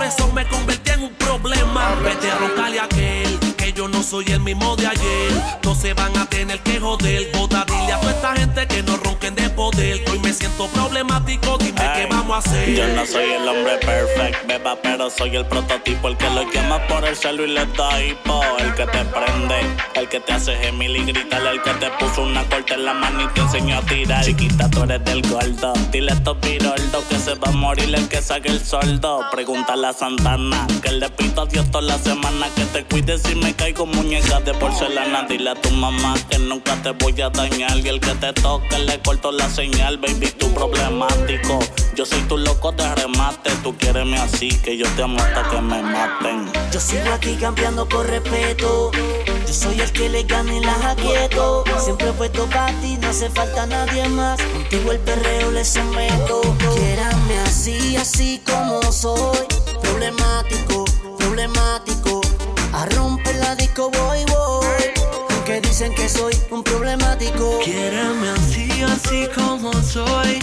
Por 0.00 0.04
eso 0.04 0.30
me 0.32 0.46
convertí 0.46 0.90
en 0.90 1.02
un 1.02 1.14
problema. 1.14 1.94
Vete 2.02 2.30
a 2.30 2.38
roncarle 2.38 2.80
a 2.80 2.84
aquel 2.84 3.38
que 3.56 3.72
yo 3.72 3.88
no 3.88 4.02
soy 4.02 4.24
el 4.28 4.40
mismo 4.40 4.76
de 4.76 4.86
ayer. 4.86 5.32
No 5.62 5.74
se 5.74 5.94
van 5.94 6.16
a 6.16 6.26
tener 6.26 6.60
que 6.60 6.80
joder. 6.80 7.30
Bota, 7.32 7.64
dile 7.66 7.92
a 7.92 8.00
toda 8.00 8.12
esta 8.12 8.36
gente 8.36 8.66
que 8.66 8.82
no 8.82 8.96
ronquen 8.96 9.34
de 9.34 9.50
poder. 9.50 10.04
Que 10.04 10.10
hoy 10.12 10.18
me 10.20 10.32
siento 10.32 10.66
problemático. 10.68 11.58
Dime 11.58 11.80
qué 11.94 12.06
Yo 12.30 12.86
no 12.94 13.04
soy 13.06 13.24
el 13.24 13.48
hombre 13.48 13.76
perfect, 13.78 14.46
beba, 14.46 14.76
pero 14.80 15.10
soy 15.10 15.34
el 15.34 15.44
prototipo. 15.46 16.06
El 16.06 16.16
que 16.16 16.30
lo 16.30 16.48
llama 16.52 16.78
por 16.86 17.04
el 17.04 17.16
celo 17.16 17.44
y 17.44 17.48
le 17.48 17.66
da 17.66 18.00
hipo. 18.00 18.40
El 18.60 18.72
que 18.76 18.86
te 18.86 19.04
prende, 19.06 19.60
el 19.94 20.08
que 20.08 20.20
te 20.20 20.34
hace 20.34 20.54
gemil 20.54 20.96
y 20.96 21.06
gritar. 21.06 21.44
El 21.44 21.60
que 21.60 21.72
te 21.74 21.90
puso 21.98 22.22
una 22.22 22.44
corta 22.44 22.74
en 22.74 22.84
la 22.84 22.94
mano 22.94 23.24
y 23.24 23.26
te 23.34 23.40
enseñó 23.40 23.78
a 23.78 23.82
tirar. 23.82 24.24
Chiquita, 24.24 24.70
tú 24.70 24.84
eres 24.84 25.04
del 25.04 25.22
gordo. 25.22 25.72
Dile 25.90 26.12
a 26.12 26.14
estos 26.14 26.36
piroldos 26.36 27.04
que 27.08 27.16
se 27.16 27.34
va 27.34 27.48
a 27.48 27.50
morir 27.50 27.92
el 27.92 28.08
que 28.08 28.22
saque 28.22 28.48
el 28.48 28.64
soldo. 28.64 29.26
Pregúntale 29.32 29.88
a 29.88 29.92
Santana 29.92 30.68
que 30.84 30.92
le 30.92 31.10
pido 31.10 31.42
a 31.42 31.46
Dios 31.46 31.68
toda 31.72 31.82
la 31.82 31.98
semana. 31.98 32.46
Que 32.54 32.64
te 32.66 32.84
cuides 32.84 33.22
si 33.22 33.34
me 33.34 33.56
caigo 33.56 33.86
muñeca 33.86 34.38
de 34.38 34.54
porcelana. 34.54 35.24
Dile 35.24 35.50
a 35.50 35.54
tu 35.56 35.70
mamá 35.70 36.14
que 36.30 36.38
nunca 36.38 36.80
te 36.80 36.90
voy 36.90 37.20
a 37.22 37.28
dañar. 37.28 37.76
Y 37.78 37.88
el 37.88 37.98
que 37.98 38.14
te 38.14 38.32
toque 38.34 38.78
le 38.78 39.00
corto 39.00 39.32
la 39.32 39.50
señal, 39.50 39.98
baby, 39.98 40.30
tú 40.38 40.54
problemático. 40.54 41.58
Yo 41.96 42.06
soy 42.06 42.19
tu 42.28 42.38
loco 42.38 42.72
de 42.72 42.94
remate. 42.94 43.50
Tú 43.62 43.76
quiereme 43.76 44.18
así 44.18 44.48
que 44.58 44.76
yo 44.76 44.86
te 44.96 45.02
amo 45.02 45.20
hasta 45.20 45.48
que 45.48 45.60
me 45.60 45.82
maten. 45.82 46.50
Yo 46.72 46.80
sigo 46.80 47.12
aquí 47.12 47.36
cambiando 47.36 47.88
por 47.88 48.06
respeto. 48.06 48.90
Yo 49.46 49.52
soy 49.52 49.80
el 49.80 49.92
que 49.92 50.08
le 50.08 50.22
gana 50.24 50.54
y 50.54 50.60
las 50.60 50.84
aquieto. 50.84 51.64
Siempre 51.82 52.08
he 52.08 52.12
puesto 52.12 52.46
para 52.46 52.72
ti, 52.80 52.96
no 53.00 53.08
hace 53.08 53.28
falta 53.30 53.66
nadie 53.66 54.08
más. 54.08 54.40
Contigo 54.40 54.92
el 54.92 54.98
perreo 55.00 55.50
le 55.50 55.64
someto. 55.64 56.40
Quiérame 56.74 57.38
así, 57.46 57.96
así 57.96 58.40
como 58.46 58.80
soy. 58.92 59.46
Problemático, 59.82 60.84
problemático. 61.18 62.20
A 62.72 62.86
romper 62.86 63.36
la 63.36 63.54
disco 63.56 63.90
voy, 63.90 64.24
voy. 64.26 64.90
Aunque 65.34 65.60
dicen 65.60 65.94
que 65.94 66.08
soy 66.08 66.34
un 66.50 66.62
problemático. 66.62 67.58
Quiéreme 67.64 68.30
así, 68.30 68.68
así 68.82 69.28
como 69.34 69.72
soy. 69.82 70.38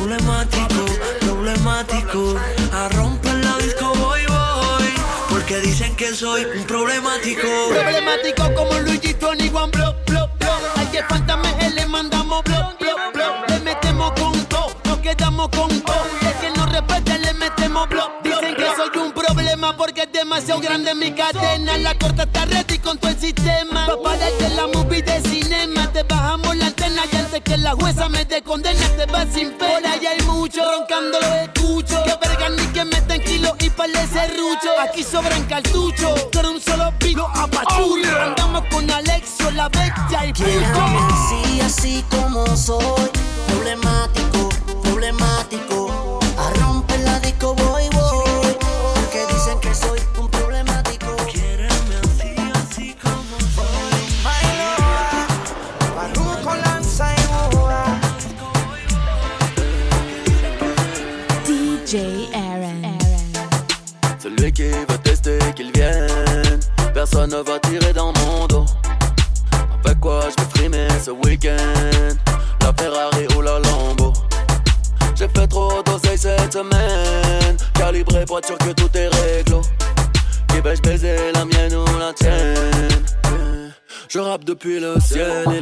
Problemático, 0.00 0.86
problemático. 1.20 2.34
A 2.72 2.88
romper 2.88 3.34
la 3.44 3.58
disco 3.58 3.92
voy, 3.96 4.24
voy. 4.26 4.94
Porque 5.28 5.60
dicen 5.60 5.94
que 5.94 6.14
soy 6.14 6.46
un 6.56 6.64
problemático. 6.64 7.46
Problemático 7.68 8.54
como 8.54 8.78
Luigi, 8.80 9.12
Tony, 9.12 9.50
One, 9.52 9.70
blow, 9.70 9.94
blow, 10.06 10.26
blow. 10.38 10.58
Al 10.76 10.90
que 10.90 11.02
falta 11.02 11.36
me 11.36 11.70
le 11.70 11.84
mandamos 11.84 12.42
blow, 12.44 12.72
blow, 12.80 12.96
blow. 13.12 13.32
Le 13.48 13.60
metemos 13.60 14.12
con 14.12 14.42
todo, 14.46 14.74
nos 14.84 14.98
quedamos 15.00 15.50
con 15.50 15.68
todo. 15.82 16.06
El 16.22 16.34
que 16.40 16.58
no 16.58 16.64
respeta 16.64 17.18
le 17.18 17.34
metemos 17.34 17.86
blow, 17.90 18.08
Dicen 18.24 18.54
que 18.54 18.66
soy 18.74 19.02
un 19.02 19.09
problema 19.50 19.76
porque 19.76 20.02
es 20.02 20.12
demasiado 20.12 20.60
grande 20.60 20.94
mi 20.94 21.12
cadena. 21.12 21.76
La 21.78 21.94
corta 21.98 22.22
está 22.22 22.44
ready 22.44 22.78
con 22.78 22.98
todo 22.98 23.10
el 23.10 23.18
sistema. 23.18 23.86
Papá 23.86 24.16
de 24.16 24.48
la 24.50 24.66
movie 24.68 25.02
de 25.02 25.20
cinema. 25.22 25.90
Te 25.92 26.04
bajamos 26.04 26.56
la 26.56 26.66
antena 26.66 27.02
y 27.10 27.16
antes 27.16 27.40
que 27.40 27.56
la 27.56 27.72
jueza 27.72 28.08
me 28.08 28.24
dé 28.24 28.42
condena 28.42 28.88
te 28.96 29.06
vas 29.06 29.26
sin 29.34 29.50
pena. 29.52 29.92
Ahí 29.92 30.06
hay 30.06 30.20
mucho 30.26 30.60
roncando 30.70 31.18
lo 31.20 31.34
escucho. 31.34 32.02
Que 32.04 32.28
vergan 32.28 32.56
ni 32.56 32.66
que 32.66 32.84
meten 32.84 33.22
kilos 33.24 33.54
y 33.58 33.70
serrucho. 34.12 34.70
Aquí 34.80 35.02
sobran 35.02 35.44
cartuchos. 35.46 36.28
Pero 36.30 36.50
un 36.52 36.60
solo 36.60 36.92
pico 36.98 37.28
apachurro. 37.34 38.22
Andamos 38.22 38.64
con 38.70 38.88
Alexio, 38.88 39.50
la 39.50 39.68
bestia 39.68 40.26
y 40.26 40.32
Pucho. 40.32 40.46
así, 41.10 41.60
así 41.60 42.04
como 42.10 42.56
soy. 42.56 43.10
Problemático, 43.48 43.99
depuis 84.60 84.78
le 84.78 85.00
ciel 85.00 85.59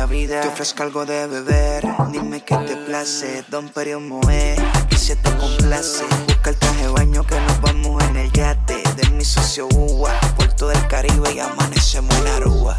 la 0.00 0.06
vida. 0.06 0.40
Te 0.40 0.48
ofrezco 0.48 0.82
algo 0.82 1.04
de 1.04 1.26
beber, 1.26 1.84
dime 2.10 2.42
qué 2.42 2.56
te 2.56 2.74
place. 2.86 3.44
Don 3.50 3.68
Perio 3.68 4.00
Moe, 4.00 4.56
y 4.90 4.94
se 4.96 5.14
te 5.16 5.30
complace. 5.36 6.04
Busca 6.26 6.50
el 6.50 6.56
traje 6.56 6.86
de 6.86 6.92
baño 6.92 7.22
que 7.26 7.38
nos 7.38 7.60
vamos 7.60 8.02
en 8.04 8.16
el 8.16 8.32
yate. 8.32 8.82
De 8.96 9.10
mi 9.10 9.24
socio 9.24 9.68
Uva, 9.74 10.12
Puerto 10.36 10.68
del 10.68 10.86
Caribe 10.86 11.34
y 11.34 11.40
amanecemos 11.40 12.14
en 12.16 12.26
Aruba. 12.28 12.74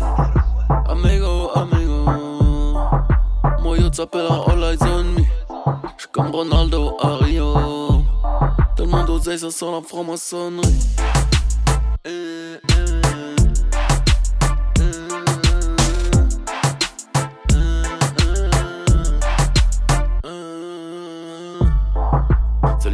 Amigo, 0.87 1.51
amigo. 1.55 2.05
Moi, 3.61 3.77
t'appelle 3.91 4.27
all 4.27 4.63
eyes 4.63 4.81
on 4.81 5.13
me. 5.13 5.27
Ronaldo 6.15 6.97
à 7.01 7.17
Rio. 7.17 8.03
Tellement 8.75 9.03
d'oseille, 9.03 9.37
ça 9.37 9.51
sent 9.51 9.65
la. 9.65 9.81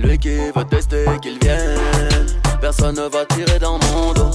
Celui 0.08 0.20
qui 0.20 0.38
veut 0.38 0.64
tester, 0.64 1.04
qu'il 1.22 1.38
vienne. 1.40 1.78
Personne 2.62 2.96
ne 2.96 3.10
va 3.10 3.26
tirer 3.26 3.60
dans 3.60 3.78
mon 3.78 4.14
dos. 4.14 4.32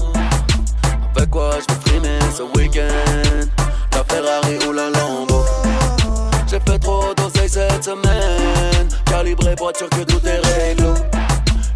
Avec 1.16 1.30
quoi 1.30 1.52
je 1.60 1.72
vais 1.72 1.80
frimer 1.80 2.18
ce 2.36 2.42
week-end? 2.58 3.48
La 3.94 4.04
Ferrari 4.04 4.58
ou 4.68 4.72
la 4.72 4.90
Lambo? 4.90 5.42
J'ai 6.46 6.60
fait 6.60 6.78
trop 6.78 7.14
d'oseille 7.14 7.48
cette 7.48 7.84
semaine. 7.84 8.86
Calibré 9.06 9.54
voiture 9.54 9.88
que 9.88 10.02
tout 10.02 10.20
est 10.26 10.40
réglo 10.40 10.92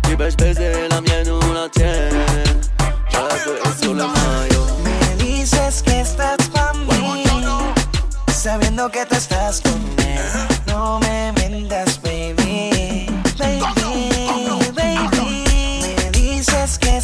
Qui 0.03 0.15
vais-je 0.15 0.37
baiser, 0.37 0.89
la 0.91 1.01
mienne 1.01 1.31
ou 1.31 1.55
la 1.55 1.67
tienne? 1.71 2.13
La 3.15 3.73
sur 3.83 3.95
le 3.95 4.03
maillot. 4.03 4.67
Me 4.85 5.17
dices 5.25 5.81
que 5.81 6.03
estás 6.03 6.37
pa' 6.53 6.75
mí, 6.75 7.25
sabiendo 8.31 8.91
que 8.91 9.07
tú 9.07 9.15
estás 9.15 9.63
con 9.63 9.73
él. 10.05 10.21
No 10.67 11.01
me 11.01 11.33
mientas, 11.33 11.86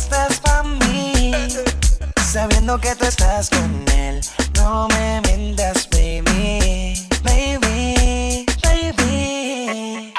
estás 0.02 0.40
pa' 0.40 0.62
mí, 0.62 1.32
sabiendo 2.32 2.80
que 2.80 2.94
tú 2.96 3.06
estás 3.06 3.48
con 3.50 3.84
él. 3.94 4.20
No 4.54 4.88
me 4.88 5.20
mientas, 5.22 5.88
baby. 5.90 6.94
Baby, 7.22 8.46
baby. 8.62 10.14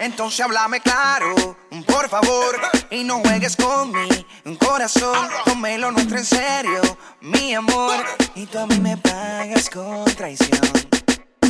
Entonces 0.00 0.40
háblame 0.40 0.80
claro, 0.80 1.56
por 1.86 2.08
favor, 2.08 2.60
y 2.90 3.04
no 3.04 3.20
juegues 3.20 3.56
con 3.56 3.92
mi 3.92 4.56
corazón. 4.56 5.28
Tómelo 5.44 5.92
nuestro 5.92 6.18
en 6.18 6.24
serio, 6.24 6.80
mi 7.20 7.54
amor, 7.54 8.04
y 8.34 8.46
tú 8.46 8.58
a 8.58 8.66
mí 8.66 8.78
me 8.80 8.96
pagas 8.96 9.70
con 9.70 10.04
traición. 10.16 10.60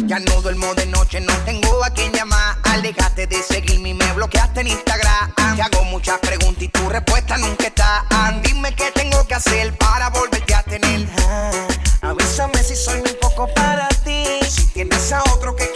Ya 0.07 0.19
no 0.19 0.41
duermo 0.43 0.75
de 0.75 0.87
noche, 0.87 1.21
no 1.21 1.33
tengo 1.45 1.85
a 1.85 1.91
quien 1.91 2.13
llamar. 2.13 2.57
Dejaste 2.83 3.29
de 3.29 3.41
seguirme 3.43 3.91
y 3.91 3.95
me 3.95 4.13
bloqueaste 4.15 4.63
en 4.63 4.67
Instagram. 4.69 5.33
Te 5.55 5.63
hago 5.63 5.85
muchas 5.85 6.19
preguntas 6.19 6.63
y 6.65 6.69
tu 6.69 6.89
respuesta 6.89 7.37
nunca 7.39 7.67
está. 7.67 8.05
Dime 8.43 8.75
qué 8.75 8.91
tengo 8.93 9.25
que 9.27 9.35
hacer 9.35 9.73
para 9.79 10.11
volverte 10.11 10.55
a 10.55 10.63
tener. 10.65 11.09
Ah, 11.31 11.69
avísame 12.03 12.63
si 12.65 12.75
soy 12.75 13.01
un 13.01 13.17
poco 13.21 13.47
para 13.55 13.89
ti. 14.05 14.25
Si 14.49 14.67
tienes 14.69 15.13
a 15.13 15.23
otro 15.33 15.55
que 15.55 15.72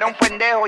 que 0.00 0.06
yo 0.06 0.06
era 0.06 0.06
un 0.06 0.14
pendejo 0.14 0.59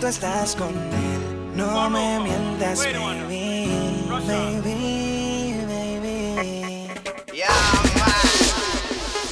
tú 0.00 0.06
estás 0.06 0.56
con 0.56 0.68
él. 0.68 1.54
No 1.54 1.90
me 1.90 2.20
mientas, 2.20 2.78
baby. 2.78 3.68
Baby, 4.26 5.56
baby. 5.68 6.88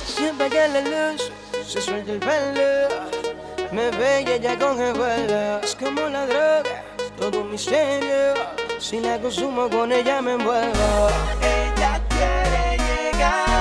Siempre 0.07 0.51
que 0.51 0.69
la 0.69 0.81
luz 0.83 1.33
se 1.66 1.81
suelta 1.81 2.12
el 2.12 2.19
pelo, 2.19 2.89
me 3.73 3.91
ve 3.93 4.25
y 4.27 4.31
ella 4.33 4.59
coge 4.59 4.93
vuelo. 4.93 5.61
Es 5.62 5.75
como 5.75 6.03
la 6.09 6.27
droga, 6.27 6.85
todo 7.19 7.41
un 7.41 7.51
misterio. 7.51 8.35
Si 8.79 9.01
la 9.01 9.19
consumo 9.19 9.71
con 9.71 9.91
ella 9.91 10.21
me 10.21 10.33
envuelvo. 10.33 11.09
Ella 11.41 12.01
quiere 12.09 12.77
llegar 12.77 13.58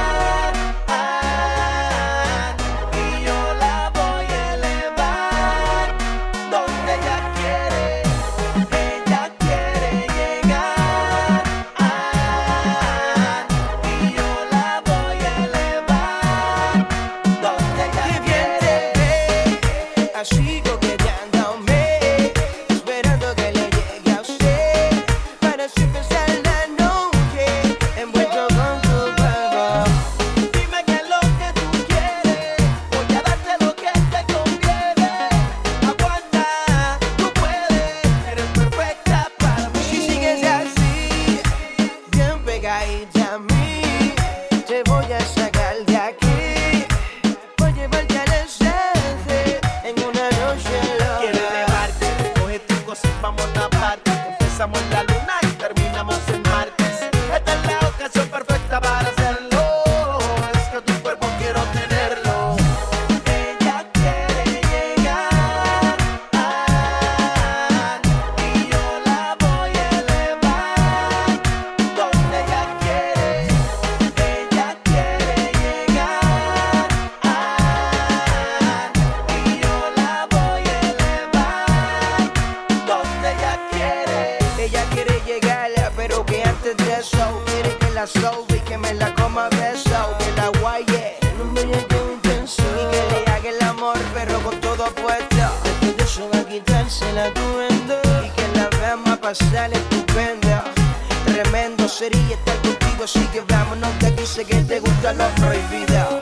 Sería 102.17 102.35
estar 102.35 102.57
contigo, 102.61 103.03
así 103.03 103.23
que 103.27 103.41
vámonos 103.41 103.99
de 103.99 104.07
aquí, 104.07 104.25
sé 104.25 104.43
que 104.43 104.55
te 104.55 104.79
gusta 104.79 105.13
lo 105.13 105.27
prohibido. 105.35 106.19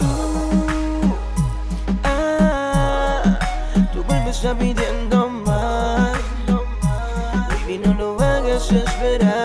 Ah, 2.04 3.40
tú 3.94 4.04
vuelves 4.04 4.44
a 4.44 4.54
pidiendo 4.58 5.30
más. 5.30 6.18
Baby, 7.50 7.78
no 7.78 7.94
lo 7.94 8.22
hagas 8.22 8.70
esperar. 8.74 9.45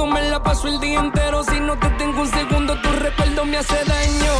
Contigo 0.00 0.06
me 0.06 0.30
la 0.30 0.42
paso 0.42 0.66
el 0.66 0.80
día 0.80 0.98
entero. 0.98 1.44
Si 1.44 1.60
no 1.60 1.76
te 1.78 1.88
tengo 1.90 2.22
un 2.22 2.30
segundo, 2.30 2.74
tu 2.80 2.90
recuerdo 2.90 3.44
me 3.44 3.58
hace 3.58 3.84
daño. 3.84 4.34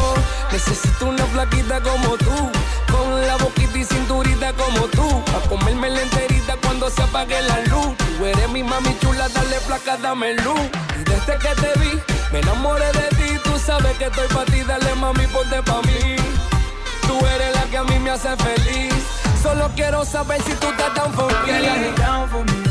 Necesito 0.51 1.05
una 1.05 1.23
flaquita 1.25 1.79
como 1.81 2.17
tú. 2.17 2.51
Con 2.91 3.21
la 3.27 3.35
boquita 3.35 3.77
y 3.77 3.85
cinturita 3.85 4.53
como 4.53 4.87
tú. 4.87 5.07
A 5.35 5.47
comerme 5.49 5.91
la 5.91 6.01
enterita 6.01 6.55
cuando 6.63 6.89
se 6.89 7.03
apague 7.03 7.39
la 7.43 7.59
luz. 7.65 7.95
Tú 7.97 8.25
eres 8.25 8.49
mi 8.49 8.63
mami 8.63 8.97
chula, 9.01 9.29
dale 9.29 9.59
flaca, 9.59 9.97
dame 9.97 10.33
luz. 10.35 10.61
Y 10.99 11.03
desde 11.03 11.37
que 11.37 11.61
te 11.61 11.79
vi, 11.79 11.99
me 12.31 12.39
enamoré 12.39 12.91
de 12.93 13.07
ti. 13.17 13.39
Tú 13.43 13.59
sabes 13.59 13.95
que 13.97 14.05
estoy 14.05 14.27
pa' 14.29 14.45
ti, 14.45 14.61
dale 14.61 14.95
mami, 14.95 15.27
ponte 15.27 15.61
pa' 15.61 15.81
mí. 15.83 16.15
Tú 17.07 17.19
eres 17.35 17.55
la 17.55 17.63
que 17.65 17.77
a 17.77 17.83
mí 17.83 17.99
me 17.99 18.09
hace 18.09 18.35
feliz. 18.37 18.93
Solo 19.43 19.69
quiero 19.75 20.05
saber 20.05 20.41
si 20.41 20.53
tú 20.55 20.67
estás 20.69 20.95
down 20.95 21.13
for. 21.13 22.70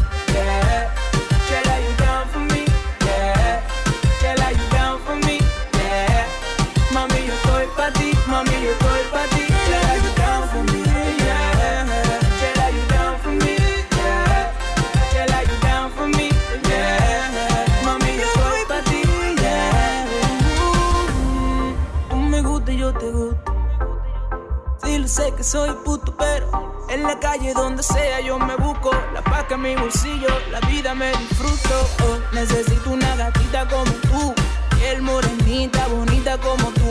Que 25.37 25.45
soy 25.45 25.71
puto, 25.85 26.15
pero 26.19 26.47
en 26.91 27.03
la 27.03 27.19
calle 27.19 27.55
donde 27.55 27.83
sea 27.83 28.21
yo 28.21 28.39
me 28.39 28.57
busco 28.57 28.91
la 29.15 29.23
paca 29.23 29.55
en 29.55 29.63
mi 29.63 29.75
bolsillo, 29.75 30.29
la 30.51 30.61
vida 30.69 30.95
me 30.95 31.11
disfruto. 31.13 31.89
Oh, 32.05 32.35
necesito 32.35 32.91
una 32.91 33.17
gatita 33.17 33.67
como 33.69 33.91
tú, 33.91 34.35
piel 34.77 35.01
morenita, 35.01 35.87
bonita 35.87 36.37
como 36.39 36.71
tú, 36.73 36.91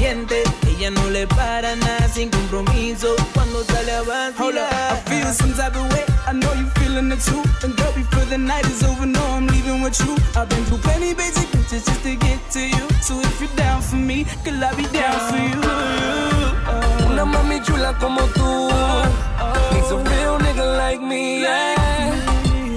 pendiente. 0.00 0.42
Ella 0.66 0.90
no 0.90 1.10
le 1.10 1.26
para 1.26 1.76
nada 1.76 2.08
sin 2.08 2.30
compromiso 2.30 3.14
cuando 3.34 3.62
sale 3.64 3.92
a 3.92 4.00
Hold 4.38 4.56
up, 4.56 4.70
vacilar. 4.70 4.92
I 4.92 5.10
feel 5.10 5.32
some 5.32 5.52
type 5.52 5.76
of 5.76 5.92
way. 5.92 6.04
I 6.26 6.32
know 6.32 6.52
you 6.54 6.66
feeling 6.80 7.12
it 7.12 7.20
too. 7.20 7.42
And 7.62 7.76
girl, 7.76 7.92
before 7.92 8.24
the 8.26 8.38
night 8.38 8.64
is 8.66 8.82
over, 8.82 9.06
no, 9.06 9.20
I'm 9.36 9.46
leaving 9.46 9.82
with 9.82 9.98
you. 10.00 10.16
I've 10.36 10.48
been 10.48 10.64
through 10.64 10.78
plenty 10.78 11.14
basic 11.14 11.48
bitches 11.50 11.84
just 11.84 12.02
to 12.02 12.16
get 12.16 12.38
to 12.52 12.60
you. 12.60 12.88
So 13.02 13.20
if 13.20 13.40
you're 13.40 13.56
down 13.56 13.82
for 13.82 13.96
me, 13.96 14.24
girl, 14.44 14.64
I'll 14.64 14.76
be 14.76 14.86
down 14.86 15.18
for 15.28 15.36
you. 15.36 15.60
Uh, 15.64 17.10
Una 17.10 17.24
mami 17.26 17.60
chula 17.64 17.94
como 18.00 18.22
tú. 18.34 18.70
Uh, 18.70 19.74
Needs 19.74 19.90
a 19.90 19.96
real 19.96 20.38
nigga 20.38 20.78
like 20.78 21.02
me. 21.02 21.42
Yeah. 21.42 21.76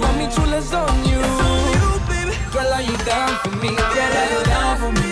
Mami 0.00 0.28
chula's 0.34 0.72
on 0.74 1.04
you. 1.08 1.22
Girl, 2.52 2.72
are 2.72 2.82
you 2.82 2.96
down 3.04 3.30
for 3.42 3.50
me? 3.62 3.68
Girl, 3.68 4.16
are 4.20 4.30
you 4.32 4.44
down 4.44 4.76
for 4.78 4.92
me? 4.92 5.03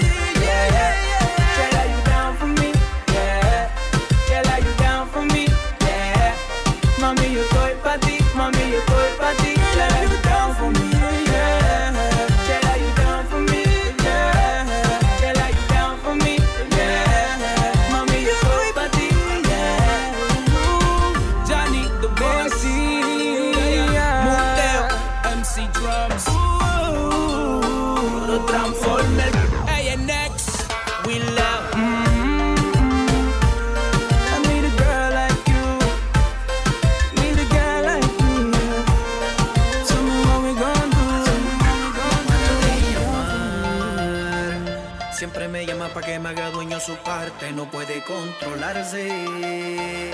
fuerte 47.32 47.52
no 47.52 47.70
puede 47.70 48.02
controlarse. 48.04 50.10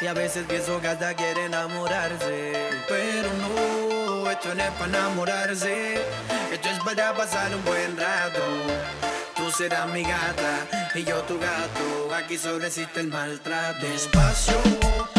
Y 0.00 0.06
a 0.06 0.12
veces 0.12 0.44
pienso 0.48 0.80
que 0.80 0.88
hasta 0.88 1.14
quiere 1.14 1.46
enamorarse. 1.46 2.70
Pero 2.88 3.28
no, 3.34 4.30
esto 4.30 4.54
no 4.54 4.62
es 4.62 4.70
para 4.70 4.86
enamorarse. 4.86 6.02
Esto 6.52 6.68
es 6.68 6.78
para 6.80 7.14
pasar 7.14 7.54
un 7.54 7.64
buen 7.64 7.96
rato. 7.96 8.42
Tú 9.36 9.50
serás 9.50 9.88
mi 9.88 10.02
gata 10.02 10.66
y 10.94 11.04
yo 11.04 11.20
tu 11.22 11.38
gato. 11.38 12.14
Aquí 12.14 12.38
solo 12.38 12.66
existe 12.66 13.00
el 13.00 13.08
maltrato. 13.08 13.86
Despacio. 13.86 15.17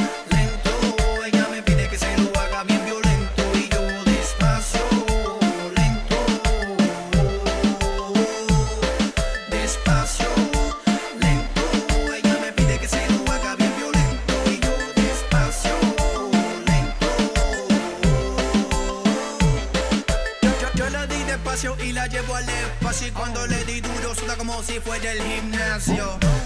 si 24.64 24.80
fuera 24.80 25.12
el 25.12 25.22
gimnasio. 25.22 26.39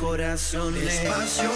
corazón. 0.00 0.74
Espacio 0.78 1.50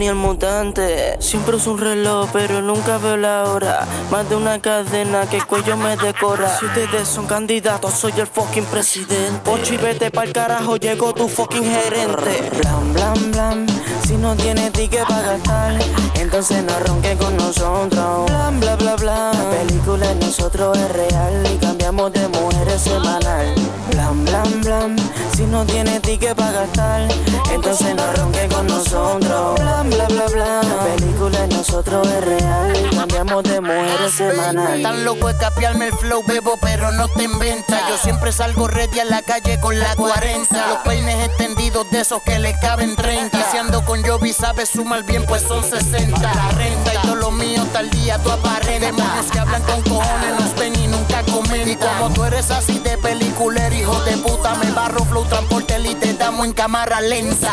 Johnny 0.00 0.08
el 0.08 0.14
mutante. 0.14 1.16
Siempre 1.20 1.56
uso 1.56 1.72
un 1.72 1.78
reloj, 1.78 2.30
pero 2.32 2.62
nunca 2.62 2.96
veo 2.96 3.18
la 3.18 3.44
hora. 3.44 3.86
Más 4.10 4.28
de 4.30 4.36
una 4.36 4.58
cadena 4.58 5.28
que 5.28 5.36
el 5.36 5.46
cuello 5.46 5.76
me 5.76 5.94
decora. 5.96 6.56
Si 6.58 6.64
ustedes 6.64 7.06
son 7.06 7.26
candidatos, 7.26 7.92
soy 7.92 8.12
el 8.16 8.26
fucking 8.26 8.64
presidente. 8.64 9.50
Ocho 9.50 9.74
y 9.74 9.76
vete 9.76 10.10
pa'l 10.10 10.32
carajo, 10.32 10.76
llegó 10.76 11.12
tu 11.12 11.28
fucking 11.28 11.64
gerente. 11.64 12.50
Blam, 12.60 12.92
blam, 12.94 13.32
blam. 13.32 13.66
Si 14.06 14.16
no 14.16 14.34
tienes 14.36 14.72
ticket 14.72 15.06
para 15.06 15.36
gastar, 15.36 15.78
entonces 16.20 16.62
no 16.62 16.78
ronque 16.80 17.16
con 17.16 17.36
nosotros. 17.36 18.26
Blam, 18.26 18.60
bla, 18.60 18.76
bla, 18.76 18.96
bla. 18.96 19.32
La 19.32 19.50
película 19.50 20.08
de 20.08 20.14
nosotros 20.16 20.76
es 20.76 20.92
real 20.92 21.48
y 21.52 21.56
cambiamos 21.56 22.12
de 22.12 22.28
mujeres 22.28 22.82
semanal. 22.82 23.54
Blam, 23.90 24.24
blam, 24.24 24.60
blam. 24.60 24.96
Si 25.34 25.44
no 25.46 25.64
tienes 25.64 26.02
ticket 26.02 26.36
para 26.36 26.52
gastar, 26.52 27.08
entonces 27.52 27.94
no 27.94 28.12
ronque 28.12 28.48
con 28.48 28.66
nosotros. 28.66 29.60
Bla, 29.60 29.82
bla, 29.82 30.06
bla, 30.08 30.26
bla. 30.26 30.62
La 30.62 30.96
película 30.96 31.40
de 31.40 31.48
nosotros 31.48 32.06
es 32.06 32.24
real 32.24 32.72
y 32.76 32.96
cambiamos 32.96 33.42
de 33.44 33.60
mujeres 33.60 34.14
semanal. 34.14 34.82
Tan 34.82 35.04
loco 35.04 35.28
de 35.28 35.38
capiarme 35.38 35.86
el 35.86 35.92
flow, 35.94 36.22
bebo, 36.26 36.58
pero 36.60 36.92
no 36.92 37.08
te 37.08 37.24
inventa. 37.24 37.88
Yo 37.88 37.96
siempre 37.96 38.32
salgo 38.32 38.68
ready 38.68 39.00
a 39.00 39.04
la 39.04 39.22
calle 39.22 39.58
con 39.60 39.78
la 39.78 39.96
40. 39.96 40.66
Los 40.68 40.78
peines 40.84 41.26
extendidos 41.26 41.90
de 41.90 42.00
esos 42.00 42.22
que 42.22 42.38
le 42.38 42.54
caben 42.60 42.94
30. 42.94 43.38
Y 43.38 43.42
si 43.50 43.56
ando 43.56 43.84
con 43.84 44.02
Jovi, 44.02 44.32
sabes 44.32 44.68
sumar 44.68 45.04
bien, 45.04 45.24
pues 45.26 45.42
son 45.42 45.62
60. 45.64 46.09
La 46.20 46.48
renta 46.56 46.94
y 46.94 46.98
todo 47.02 47.14
lo 47.16 47.30
mío 47.30 47.64
tal 47.72 47.90
día, 47.90 48.18
tú 48.18 48.30
aparentes. 48.30 48.80
Demonios 48.80 49.26
que 49.30 49.38
hablan 49.38 49.62
con 49.62 49.82
cojones, 49.82 50.40
nos 50.40 50.54
ven 50.56 50.74
y 50.74 50.86
nunca 50.86 51.22
comentan. 51.24 51.68
Y 51.68 51.76
como 51.76 52.10
tú 52.10 52.24
eres 52.24 52.50
así 52.50 52.78
de 52.78 52.96
peliculero, 52.98 53.74
hijo 53.74 54.00
de 54.04 54.16
puta, 54.18 54.54
me 54.56 54.70
barro 54.72 55.04
flow, 55.04 55.24
transporte 55.24 55.78
y 55.78 55.94
te 55.94 56.14
damos 56.14 56.46
en 56.46 56.52
cámara 56.52 57.00
lenta. 57.00 57.50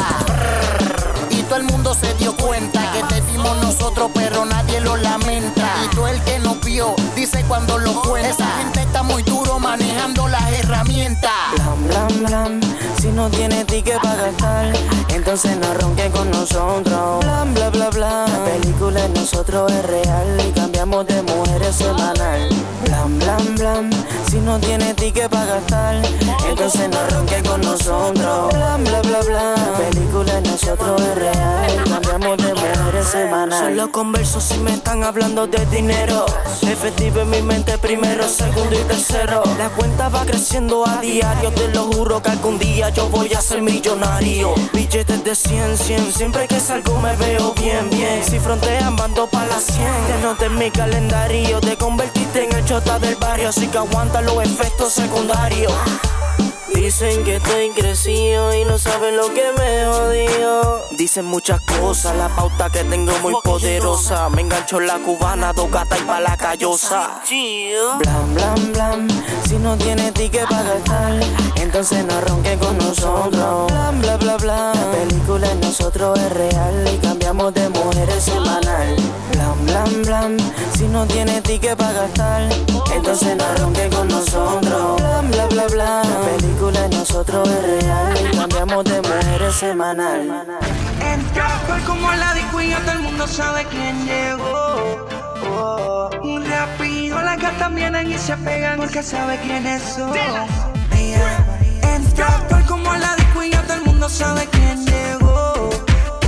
Y 0.79 1.06
todo 1.47 1.57
el 1.57 1.63
mundo 1.63 1.93
se 1.93 2.13
dio 2.15 2.35
cuenta 2.35 2.91
que 2.91 3.03
te 3.03 3.21
dimos 3.31 3.55
nosotros, 3.61 4.11
pero 4.13 4.45
nadie 4.45 4.81
lo 4.81 4.97
lamenta. 4.97 5.75
Y 5.85 5.95
tú 5.95 6.05
el 6.05 6.21
que 6.23 6.39
nos 6.39 6.59
vio, 6.61 6.93
dice 7.15 7.43
cuando 7.47 7.77
lo 7.77 8.01
cuenta. 8.01 8.29
Esa 8.29 8.47
gente 8.57 8.81
está 8.81 9.03
muy 9.03 9.23
duro 9.23 9.59
manejando 9.59 10.27
las 10.27 10.51
herramientas. 10.51 11.31
Blam, 11.55 11.87
blam, 11.87 12.23
blam. 12.25 12.61
Si 12.99 13.07
no 13.07 13.29
tienes 13.29 13.65
ticket 13.65 14.01
para 14.01 14.15
gastar, 14.15 14.73
entonces 15.09 15.55
no 15.57 15.73
ronque 15.75 16.09
con 16.09 16.29
nosotros. 16.31 17.23
Blam, 17.23 17.53
bla, 17.53 17.69
bla, 17.69 17.89
bla. 17.91 18.25
La 18.27 18.45
película 18.45 19.01
de 19.01 19.09
nosotros 19.09 19.71
es 19.71 19.85
real 19.85 20.43
y 20.47 20.51
cambiamos 20.51 21.07
de 21.07 21.21
mujeres 21.21 21.75
semanal. 21.75 22.49
Blam, 22.85 23.19
blam, 23.19 23.55
blam. 23.55 23.89
Si 24.29 24.39
no 24.39 24.59
tienes 24.59 24.95
ticket 24.97 25.29
para 25.29 25.45
gastar, 25.45 26.01
entonces 26.49 26.89
no 26.89 27.15
ronque 27.15 27.41
con 27.43 27.61
nosotros. 27.61 28.53
Blam, 28.53 28.83
bla, 28.83 29.01
bla, 29.01 29.19
bla. 29.21 29.55
La 29.55 29.77
película 29.77 30.33
de 30.33 30.41
nosotros 30.41 31.01
es 31.01 31.15
real 31.15 31.36
cambiamos 31.89 32.37
de 32.37 32.53
mujeres 32.53 33.07
semanal. 33.07 33.59
Solo 33.59 33.91
converso 33.91 34.41
si 34.41 34.57
me 34.59 34.73
están 34.73 35.03
hablando 35.03 35.47
de 35.47 35.65
dinero. 35.67 36.25
Efectivo 36.61 37.21
en 37.21 37.29
mi 37.29 37.41
mente 37.41 37.77
primero, 37.77 38.27
segundo 38.27 38.73
y 38.73 38.83
tercero. 38.83 39.43
La 39.57 39.69
cuenta 39.69 40.09
va 40.09 40.25
creciendo 40.25 40.87
a 40.87 41.01
diario, 41.01 41.51
te 41.51 41.67
lo 41.69 41.83
juro 41.83 42.21
que 42.21 42.29
algún 42.29 42.59
día 42.59 42.89
yo 42.89 43.09
voy 43.09 43.33
a 43.33 43.41
ser 43.41 43.61
millonario. 43.61 44.53
Billetes 44.73 45.23
de 45.23 45.35
100, 45.35 45.77
100, 45.77 46.13
siempre 46.13 46.47
que 46.47 46.59
salgo 46.59 46.99
me 46.99 47.15
veo 47.15 47.53
bien, 47.53 47.89
bien. 47.89 48.23
Si 48.23 48.39
frontean, 48.39 48.95
mando 48.95 49.27
pa' 49.27 49.45
las 49.45 49.63
100. 49.63 49.77
Te 49.77 50.21
noté 50.21 50.45
en 50.45 50.57
mi 50.57 50.71
calendario, 50.71 51.59
te 51.61 51.77
convertiste 51.77 52.45
en 52.45 52.55
el 52.55 52.65
chota 52.65 52.99
del 52.99 53.15
barrio, 53.15 53.49
así 53.49 53.67
que 53.67 53.77
aguanta 53.77 54.21
los 54.21 54.41
efectos 54.43 54.93
secundarios. 54.93 55.73
Dicen 56.73 57.23
que 57.23 57.37
estoy 57.37 57.69
crecido 57.71 58.53
y 58.53 58.63
no 58.65 58.77
saben 58.77 59.17
lo 59.17 59.33
que 59.33 59.51
me 59.57 59.85
jodió. 59.85 60.81
Dicen 60.91 61.25
muchas 61.25 61.61
cosas, 61.61 62.15
la 62.15 62.29
pauta 62.29 62.69
que 62.69 62.83
tengo 62.83 63.11
muy 63.21 63.33
poderosa. 63.43 64.29
Me 64.29 64.41
engancho 64.41 64.79
en 64.79 64.87
la 64.87 64.99
cubana, 64.99 65.53
dos 65.53 65.71
gatas 65.71 65.99
y 65.99 66.03
pa' 66.03 66.19
la 66.19 66.37
callosa. 66.37 67.21
Blam, 67.99 68.33
blam, 68.33 68.73
blam. 68.73 69.07
Si 69.47 69.55
no 69.55 69.77
tienes 69.77 70.13
ticket 70.13 70.47
para 70.49 70.63
gastar, 70.63 71.19
entonces 71.67 72.05
no 72.05 72.21
ronque 72.21 72.57
con 72.57 72.77
nosotros. 72.77 73.71
Blam, 73.71 73.99
bla, 73.99 74.15
bla, 74.17 74.37
bla. 74.37 74.71
La 74.73 74.91
película 74.91 75.49
de 75.49 75.55
nosotros 75.55 76.17
es 76.17 76.31
real 76.31 76.89
y 76.93 76.97
cambiamos 76.99 77.53
de 77.53 77.67
mujeres 77.67 78.23
semanal. 78.23 78.95
Blam, 79.33 79.65
blam, 79.65 80.03
blam. 80.03 80.37
Si 80.77 80.87
no 80.87 81.05
tienes 81.05 81.43
ticket 81.43 81.77
para 81.77 81.91
gastar, 81.91 82.49
entonces 82.95 83.35
no 83.35 83.43
ronque 83.57 83.89
con 83.89 84.07
nosotros. 84.07 84.95
Blam, 85.01 85.29
bla, 85.29 85.45
bla, 85.47 85.67
bla. 85.67 86.01
La 86.03 86.37
película 86.37 86.81
de 86.83 86.89
nosotros 86.89 87.49
es 87.49 87.83
real 87.83 88.17
y 88.31 88.37
cambiamos 88.37 88.83
de 88.85 89.01
mujeres 89.01 89.55
semanal. 89.55 90.45
Fue 91.67 91.79
como 91.81 92.11
la 92.13 92.33
disco 92.33 92.61
y 92.61 92.69
ya 92.69 92.79
todo 92.79 92.93
el 92.93 92.99
mundo 92.99 93.27
sabe 93.27 93.65
quién 93.69 94.05
llegó. 94.05 95.05
Oh, 95.51 96.09
rápido 96.49 97.21
las 97.21 97.37
gatas 97.37 97.75
vienen 97.75 98.09
y 98.09 98.17
se 98.17 98.37
pegan 98.37 98.77
porque 98.77 99.03
sabe 99.03 99.37
quiénes 99.41 99.83
son. 99.83 100.15
Ella 100.15 100.76
todo 104.07 104.09
sabe 104.09 104.47
quién 104.51 104.85
llegó. 104.85 105.69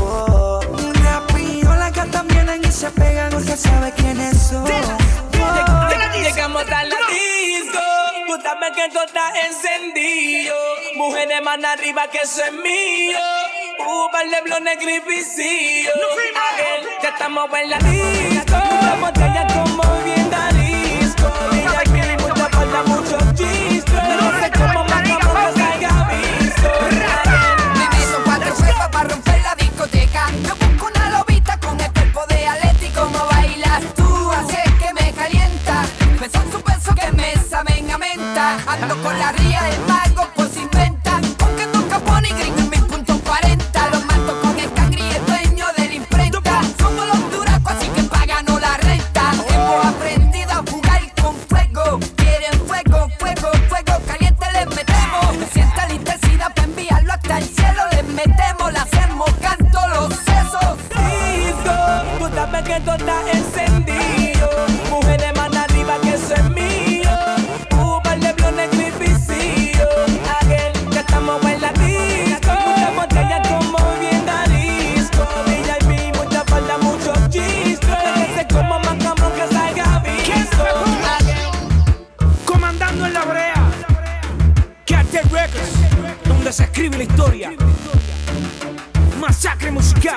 Oh, 0.02 0.62
rápido 1.04 1.76
las 1.76 1.94
gatas 1.94 2.28
vienen 2.28 2.62
y 2.64 2.72
se 2.72 2.90
pegan 2.92 3.32
porque 3.32 3.56
sabe 3.56 3.94
quiénes 3.94 4.38
son. 4.38 4.66
Llegamos 6.22 6.64
a 6.64 6.84
la 6.84 6.98
disco, 7.10 7.80
tú 8.28 8.42
sabes 8.44 8.72
que 8.76 8.86
esto 8.86 9.04
está 9.06 9.32
encendido. 9.48 10.56
Mujeres 10.96 11.42
más 11.42 11.64
arriba 11.64 12.08
que 12.10 12.20
eso 12.20 12.44
es 12.44 12.54
mío. 12.54 13.20
Uber, 13.80 14.28
Leblon, 14.28 14.66
Gripicillo. 14.80 15.92
Aquel, 16.54 16.88
Ya 17.02 17.10
estamos 17.10 17.50
en 17.54 17.70
la 17.70 17.78
disco. 17.78 18.58
La 18.82 18.96
botella 19.00 19.48
como 19.48 20.04
bien 20.04 20.30
disco. 20.30 20.59
Son 36.32 36.52
su 36.52 36.62
peso 36.62 36.96
que 36.96 37.12
me 37.12 37.34
saben 37.50 37.90
a 37.92 37.98
menta. 37.98 38.58
Ando 38.68 39.02
con 39.02 39.18
la 39.18 39.32
ría 39.32 39.64
del 39.64 39.80
mago, 39.88 40.28
pues 40.36 40.56
inventa. 40.58 41.20
Porque 41.38 41.66
toca 41.68 42.00
pony 42.00 42.30
gringo 42.38 42.40
en 42.40 42.40
mil 42.40 42.40
puntos 42.40 42.59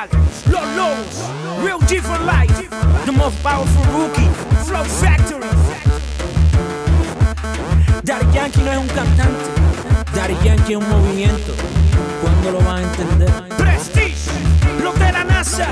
Musical, 0.03 0.09
Los 0.51 0.77
Lobos, 0.77 1.65
Real 1.65 1.79
for 2.03 2.19
Life, 2.21 2.69
The 3.05 3.13
Most 3.13 3.43
Powerful 3.43 3.85
Rookie, 3.93 4.29
Flow 4.65 4.85
Factory. 4.85 5.47
Daddy 8.03 8.27
Yankee 8.33 8.63
no 8.63 8.73
es 8.73 8.79
un 8.79 8.89
cantante, 8.89 9.45
Daddy 10.15 10.37
Yankee 10.43 10.73
es 10.73 10.79
un 10.79 10.89
movimiento. 10.89 11.53
¿Cuándo 12.21 12.53
lo 12.53 12.61
van 12.61 12.79
a 12.79 12.83
entender? 12.83 13.31
Prestige, 13.57 14.31
los 14.83 14.99
de 14.99 15.13
la 15.13 15.25
NASA, 15.25 15.69